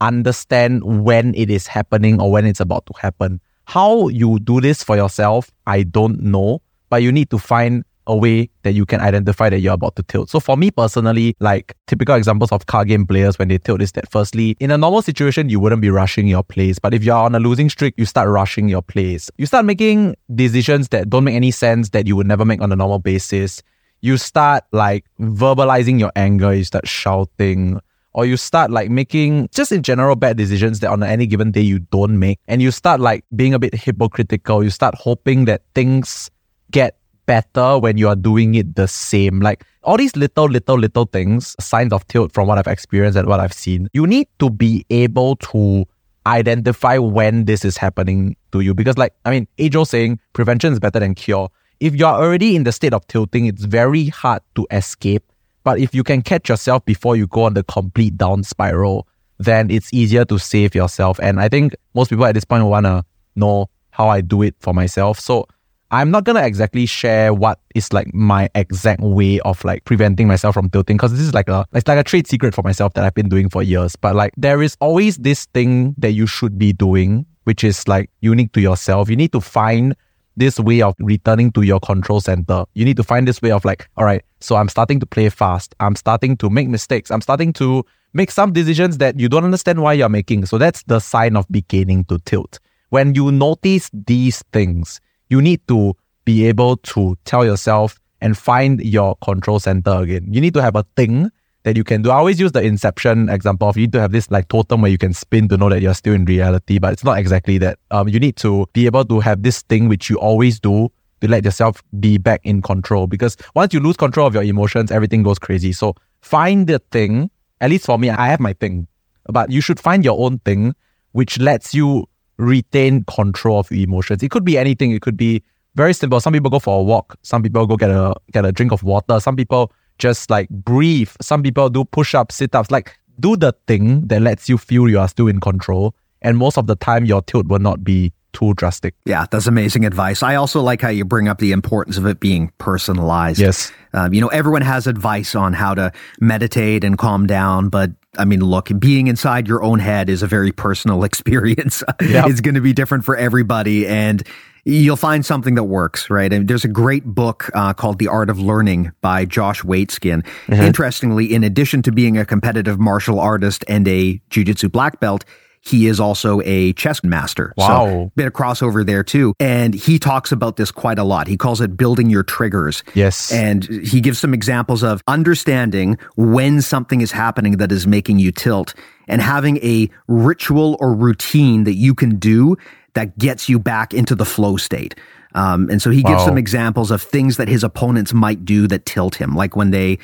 [0.00, 3.40] understand when it is happening or when it's about to happen.
[3.64, 8.16] How you do this for yourself, I don't know, but you need to find a
[8.16, 10.30] way that you can identify that you're about to tilt.
[10.30, 13.92] So for me personally, like typical examples of card game players when they tilt is
[13.92, 16.78] that firstly, in a normal situation, you wouldn't be rushing your plays.
[16.78, 19.30] But if you're on a losing streak, you start rushing your plays.
[19.38, 22.72] You start making decisions that don't make any sense that you would never make on
[22.72, 23.62] a normal basis.
[24.00, 27.80] You start like verbalizing your anger, you start shouting,
[28.14, 31.60] or you start like making just in general bad decisions that on any given day
[31.60, 35.62] you don't make and you start like being a bit hypocritical you start hoping that
[35.74, 36.30] things
[36.70, 36.97] get
[37.28, 39.40] better when you are doing it the same.
[39.40, 43.28] Like all these little, little, little things, signs of tilt from what I've experienced and
[43.28, 45.86] what I've seen, you need to be able to
[46.26, 48.72] identify when this is happening to you.
[48.72, 51.50] Because, like, I mean, Ajo saying prevention is better than cure.
[51.80, 55.22] If you're already in the state of tilting, it's very hard to escape.
[55.64, 59.06] But if you can catch yourself before you go on the complete down spiral,
[59.38, 61.20] then it's easier to save yourself.
[61.22, 63.04] And I think most people at this point want to
[63.36, 65.20] know how I do it for myself.
[65.20, 65.46] So
[65.90, 70.54] I'm not gonna exactly share what is like my exact way of like preventing myself
[70.54, 73.04] from tilting because this is like a it's like a trade secret for myself that
[73.04, 73.96] I've been doing for years.
[73.96, 78.10] But like there is always this thing that you should be doing, which is like
[78.20, 79.08] unique to yourself.
[79.08, 79.96] You need to find
[80.36, 82.64] this way of returning to your control center.
[82.74, 85.30] You need to find this way of like, all right, so I'm starting to play
[85.30, 85.74] fast.
[85.80, 87.10] I'm starting to make mistakes.
[87.10, 90.46] I'm starting to make some decisions that you don't understand why you're making.
[90.46, 92.60] So that's the sign of beginning to tilt.
[92.90, 98.80] When you notice these things, you need to be able to tell yourself and find
[98.80, 100.26] your control center again.
[100.32, 101.30] You need to have a thing
[101.64, 102.10] that you can do.
[102.10, 104.90] I always use the inception example of you need to have this like totem where
[104.90, 107.78] you can spin to know that you're still in reality, but it's not exactly that.
[107.90, 111.28] Um, you need to be able to have this thing which you always do to
[111.28, 115.22] let yourself be back in control because once you lose control of your emotions, everything
[115.22, 115.72] goes crazy.
[115.72, 118.86] So find the thing, at least for me, I have my thing,
[119.26, 120.74] but you should find your own thing
[121.12, 122.08] which lets you
[122.38, 124.22] retain control of your emotions.
[124.22, 124.92] It could be anything.
[124.92, 125.42] It could be
[125.74, 126.20] very simple.
[126.20, 127.16] Some people go for a walk.
[127.22, 129.20] Some people go get a get a drink of water.
[129.20, 131.10] Some people just like breathe.
[131.20, 132.70] Some people do push ups, sit ups.
[132.70, 135.94] Like do the thing that lets you feel you are still in control.
[136.22, 138.94] And most of the time, your tilt will not be too drastic.
[139.04, 140.22] Yeah, that's amazing advice.
[140.22, 143.40] I also like how you bring up the importance of it being personalized.
[143.40, 143.72] Yes.
[143.94, 148.24] Um, you know, everyone has advice on how to meditate and calm down, but I
[148.24, 151.82] mean, look, being inside your own head is a very personal experience.
[152.00, 152.26] Yep.
[152.28, 153.86] it's going to be different for everybody.
[153.86, 154.22] And
[154.64, 156.32] you'll find something that works, right?
[156.32, 160.22] And there's a great book uh, called The Art of Learning by Josh Waitzkin.
[160.22, 160.52] Mm-hmm.
[160.54, 165.24] Interestingly, in addition to being a competitive martial artist and a jiu-jitsu black belt,
[165.68, 167.52] he is also a chess master.
[167.56, 167.86] Wow.
[167.86, 169.34] So bit of crossover there too.
[169.38, 171.28] And he talks about this quite a lot.
[171.28, 172.82] He calls it building your triggers.
[172.94, 173.30] Yes.
[173.32, 178.32] And he gives some examples of understanding when something is happening that is making you
[178.32, 178.74] tilt
[179.06, 182.56] and having a ritual or routine that you can do
[182.94, 184.94] that gets you back into the flow state.
[185.34, 186.26] Um, and so he gives wow.
[186.26, 189.98] some examples of things that his opponents might do that tilt him, like when they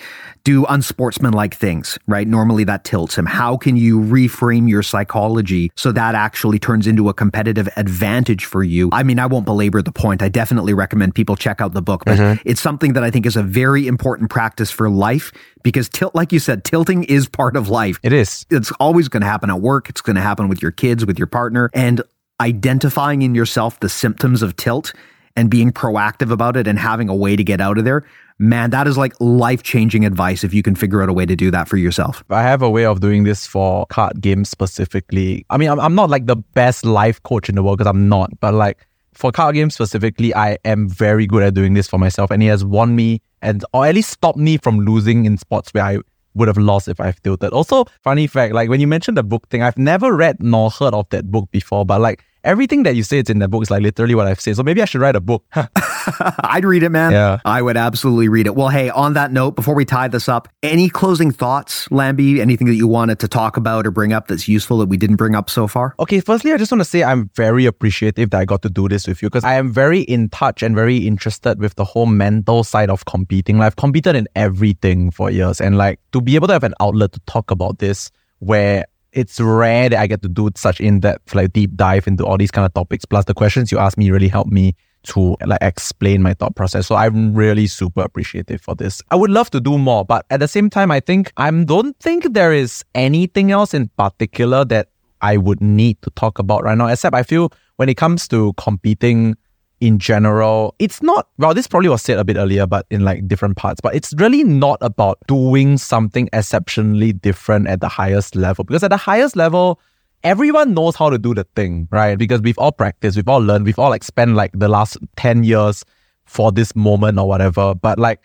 [0.45, 2.29] do unsportsmanlike things, right?
[2.29, 3.25] Normally that tilts him.
[3.25, 8.62] How can you reframe your psychology so that actually turns into a competitive advantage for
[8.62, 8.91] you?
[8.93, 10.22] I mean, I won't belabor the point.
[10.22, 12.49] I definitely recommend people check out the book, but mm-hmm.
[12.49, 16.31] it's something that I think is a very important practice for life because tilt, like
[16.33, 17.99] you said, tilting is part of life.
[18.03, 18.45] It is.
[18.51, 19.89] It's always going to happen at work.
[19.89, 21.70] It's going to happen with your kids, with your partner.
[21.72, 22.03] And
[22.41, 24.93] identifying in yourself the symptoms of tilt
[25.37, 28.05] and being proactive about it and having a way to get out of there,
[28.39, 31.37] man, that is like life changing advice if you can figure out a way to
[31.37, 32.22] do that for yourself.
[32.30, 35.45] I have a way of doing this for card games specifically.
[35.51, 38.09] I mean, I'm, I'm not like the best life coach in the world because I'm
[38.09, 41.99] not, but like for card games specifically, I am very good at doing this for
[41.99, 45.37] myself and he has won me and or at least stopped me from losing in
[45.37, 45.99] spots where I
[46.35, 47.53] would have lost if I've tilted.
[47.53, 50.95] Also, funny fact, like when you mentioned the book thing, I've never read nor heard
[50.95, 53.70] of that book before, but like everything that you say it's in the book is
[53.70, 54.57] like literally what I've said.
[54.57, 55.45] So maybe I should write a book.
[56.45, 57.12] I'd read it, man.
[57.12, 57.40] Yeah.
[57.45, 58.55] I would absolutely read it.
[58.55, 62.40] Well, hey, on that note, before we tie this up, any closing thoughts, Lamby?
[62.40, 65.16] Anything that you wanted to talk about or bring up that's useful that we didn't
[65.16, 65.95] bring up so far?
[65.99, 68.88] Okay, firstly, I just want to say I'm very appreciative that I got to do
[68.88, 72.07] this with you because I am very in touch and very interested with the whole
[72.07, 73.59] mental side of competing.
[73.59, 76.74] Like, I've competed in everything for years, and like to be able to have an
[76.80, 78.84] outlet to talk about this where
[79.15, 82.51] it's rare that I get to do such in-depth, like deep dive into all these
[82.51, 83.05] kind of topics.
[83.05, 86.87] Plus, the questions you ask me really help me to like explain my thought process.
[86.87, 89.03] So I'm really super appreciative for this.
[89.11, 91.99] I would love to do more, but at the same time, I think I don't
[92.01, 94.89] think there is anything else in particular that
[95.21, 96.87] I would need to talk about right now.
[96.87, 99.37] Except I feel when it comes to competing
[99.81, 103.27] in general, it's not, well, this probably was said a bit earlier, but in like
[103.27, 108.64] different parts, but it's really not about doing something exceptionally different at the highest level.
[108.64, 109.81] Because at the highest level,
[110.22, 112.16] everyone knows how to do the thing, right?
[112.16, 115.45] Because we've all practiced, we've all learned, we've all like spent like the last 10
[115.45, 115.85] years
[116.25, 117.75] for this moment or whatever.
[117.75, 118.22] But like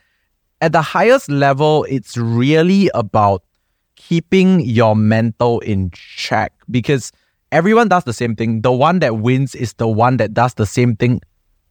[0.62, 3.44] at the highest level, it's really about
[3.96, 7.12] keeping your mental in check because
[7.52, 8.62] everyone does the same thing.
[8.62, 11.22] The one that wins is the one that does the same thing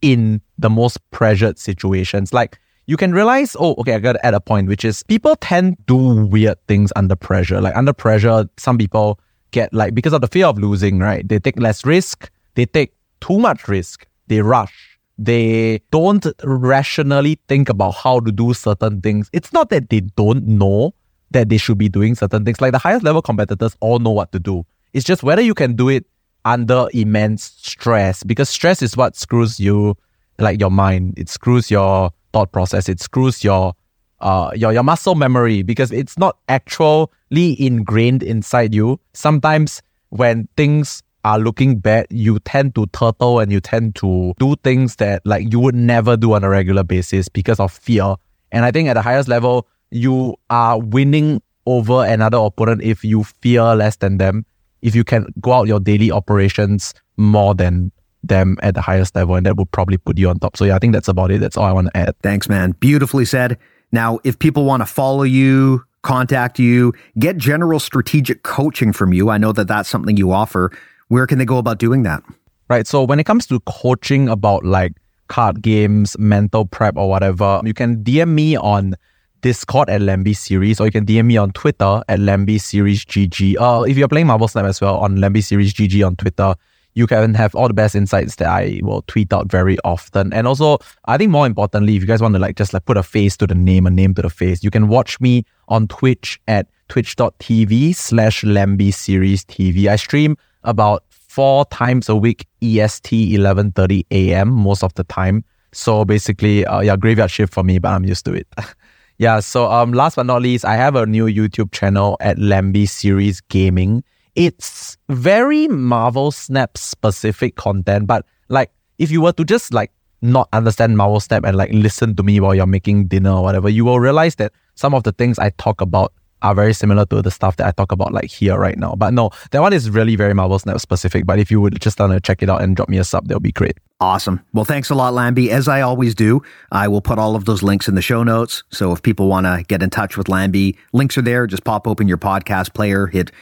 [0.03, 2.33] in the most pressured situations.
[2.33, 5.37] Like you can realize, oh, okay, I got to add a point, which is people
[5.37, 7.61] tend to do weird things under pressure.
[7.61, 9.21] Like under pressure, some people
[9.51, 11.27] get like, because of the fear of losing, right?
[11.29, 12.31] They take less risk.
[12.55, 14.07] They take too much risk.
[14.27, 14.99] They rush.
[15.19, 19.29] They don't rationally think about how to do certain things.
[19.33, 20.95] It's not that they don't know
[21.33, 22.61] that they should be doing certain things.
[22.61, 24.65] Like the highest level competitors all know what to do.
[24.93, 26.07] It's just whether you can do it
[26.49, 29.95] under immense stress because stress is what screws you
[30.39, 31.15] like your mind.
[31.19, 32.89] It screws your thought process.
[32.89, 33.75] It screws your
[34.21, 38.99] uh your, your muscle memory because it's not actually ingrained inside you.
[39.13, 44.57] Sometimes when things are looking bad you tend to turtle and you tend to do
[44.65, 48.15] things that like you would never do on a regular basis because of fear.
[48.53, 53.25] And i think at the highest level you are winning over another opponent if you
[53.25, 54.47] fear less than them
[54.83, 59.37] if you can go out your daily operations more than them at the highest level,
[59.37, 60.57] and that would probably put you on top.
[60.57, 61.41] So yeah, I think that's about it.
[61.41, 62.15] That's all I want to add.
[62.23, 62.73] Thanks, man.
[62.73, 63.59] Beautifully said.
[63.93, 69.31] Now, if people want to follow you, contact you, get general strategic coaching from you,
[69.31, 70.71] I know that that's something you offer.
[71.09, 72.23] Where can they go about doing that?
[72.69, 72.87] Right.
[72.87, 74.93] So when it comes to coaching about like
[75.29, 78.95] card games, mental prep, or whatever, you can DM me on
[79.41, 83.57] Discord at Lamby Series, or you can DM me on Twitter at Lamby Series GG.
[83.59, 86.55] Uh, if you're playing Marvel Snap as well, on Lamby Series GG on Twitter,
[86.95, 90.33] you can have all the best insights that I will tweet out very often.
[90.33, 92.97] And also, I think more importantly, if you guys want to like just like put
[92.97, 95.87] a face to the name, a name to the face, you can watch me on
[95.87, 99.87] Twitch at twitch.tv slash Lamby Series TV.
[99.87, 104.49] I stream about four times a week, EST 11.30 a.m.
[104.49, 105.45] most of the time.
[105.73, 108.49] So basically, uh, yeah, graveyard shift for me, but I'm used to it.
[109.19, 112.89] Yeah, so um, last but not least, I have a new YouTube channel at Lamby
[112.89, 114.05] Series Gaming.
[114.37, 119.91] It's very Marvel Snap specific content, but like if you were to just like
[120.23, 123.69] not understand Marvel Snap and like listen to me while you're making dinner or whatever,
[123.69, 126.13] you will realize that some of the things I talk about
[126.43, 128.95] are very similar to the stuff that I talk about like here right now.
[128.95, 131.27] But no, that one is really very Marvel Snap specific.
[131.27, 133.29] But if you would just want to check it out and drop me a sub,
[133.29, 133.79] that would be great.
[134.01, 134.45] Awesome.
[134.53, 135.49] Well, thanks a lot, Lamby.
[135.49, 138.63] As I always do, I will put all of those links in the show notes.
[138.71, 141.47] So if people want to get in touch with Lamby, links are there.
[141.49, 143.33] Just pop open your podcast player, hit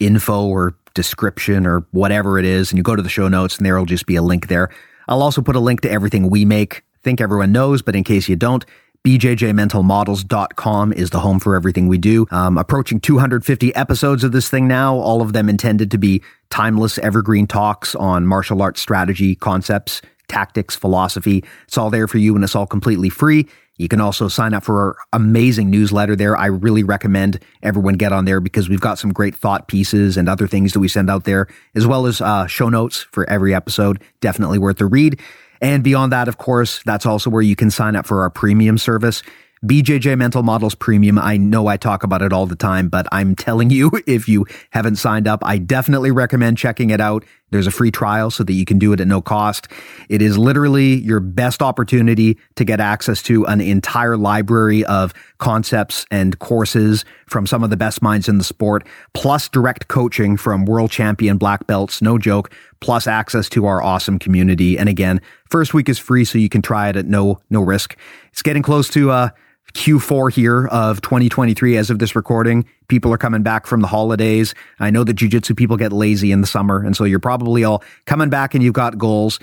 [0.00, 3.64] info or description or whatever it is, and you go to the show notes, and
[3.64, 4.68] there will just be a link there.
[5.06, 6.82] I'll also put a link to everything we make.
[7.02, 8.64] think everyone knows, but in case you don't,
[9.04, 12.26] bjjmentalmodels.com is the home for everything we do.
[12.30, 16.98] Um, approaching 250 episodes of this thing now, all of them intended to be timeless,
[16.98, 21.44] evergreen talks on martial arts strategy, concepts, tactics, philosophy.
[21.66, 23.48] It's all there for you and it's all completely free.
[23.80, 26.36] You can also sign up for our amazing newsletter there.
[26.36, 30.28] I really recommend everyone get on there because we've got some great thought pieces and
[30.28, 33.54] other things that we send out there, as well as uh, show notes for every
[33.54, 34.02] episode.
[34.20, 35.18] Definitely worth the read.
[35.60, 38.78] And beyond that, of course, that's also where you can sign up for our premium
[38.78, 39.22] service.
[39.62, 41.18] BJJ Mental Models Premium.
[41.18, 44.46] I know I talk about it all the time, but I'm telling you, if you
[44.70, 47.26] haven't signed up, I definitely recommend checking it out.
[47.50, 49.68] There's a free trial so that you can do it at no cost.
[50.08, 56.06] It is literally your best opportunity to get access to an entire library of concepts
[56.10, 60.64] and courses from some of the best minds in the sport, plus direct coaching from
[60.64, 62.50] world champion black belts, no joke,
[62.80, 64.78] plus access to our awesome community.
[64.78, 67.98] And again, first week is free, so you can try it at no no risk.
[68.32, 69.28] It's getting close to uh
[69.74, 72.64] Q4 here of 2023 as of this recording.
[72.88, 74.54] People are coming back from the holidays.
[74.78, 77.82] I know that jujitsu people get lazy in the summer, and so you're probably all
[78.06, 79.38] coming back and you've got goals.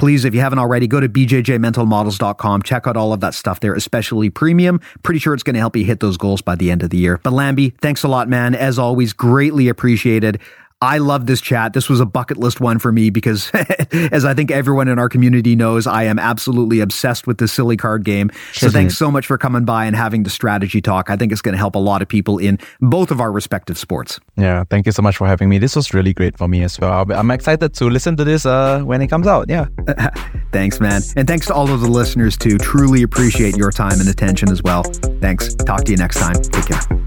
[0.00, 2.62] please, if you haven't already, go to bjjmentalmodels.com.
[2.62, 4.80] Check out all of that stuff there, especially premium.
[5.02, 6.96] Pretty sure it's going to help you hit those goals by the end of the
[6.96, 7.20] year.
[7.22, 8.54] But Lamby, thanks a lot, man.
[8.54, 10.40] As always, greatly appreciated.
[10.82, 11.74] I love this chat.
[11.74, 13.50] This was a bucket list one for me because,
[13.92, 17.76] as I think everyone in our community knows, I am absolutely obsessed with this silly
[17.76, 18.30] card game.
[18.52, 21.10] So thanks so much for coming by and having the strategy talk.
[21.10, 23.76] I think it's going to help a lot of people in both of our respective
[23.76, 24.18] sports.
[24.36, 25.58] Yeah, thank you so much for having me.
[25.58, 27.04] This was really great for me as well.
[27.12, 29.50] I'm excited to listen to this uh, when it comes out.
[29.50, 29.66] Yeah.
[30.52, 31.02] thanks, man.
[31.14, 32.56] And thanks to all of the listeners too.
[32.56, 34.84] Truly appreciate your time and attention as well.
[35.20, 35.54] Thanks.
[35.54, 36.36] Talk to you next time.
[36.36, 36.99] Take care.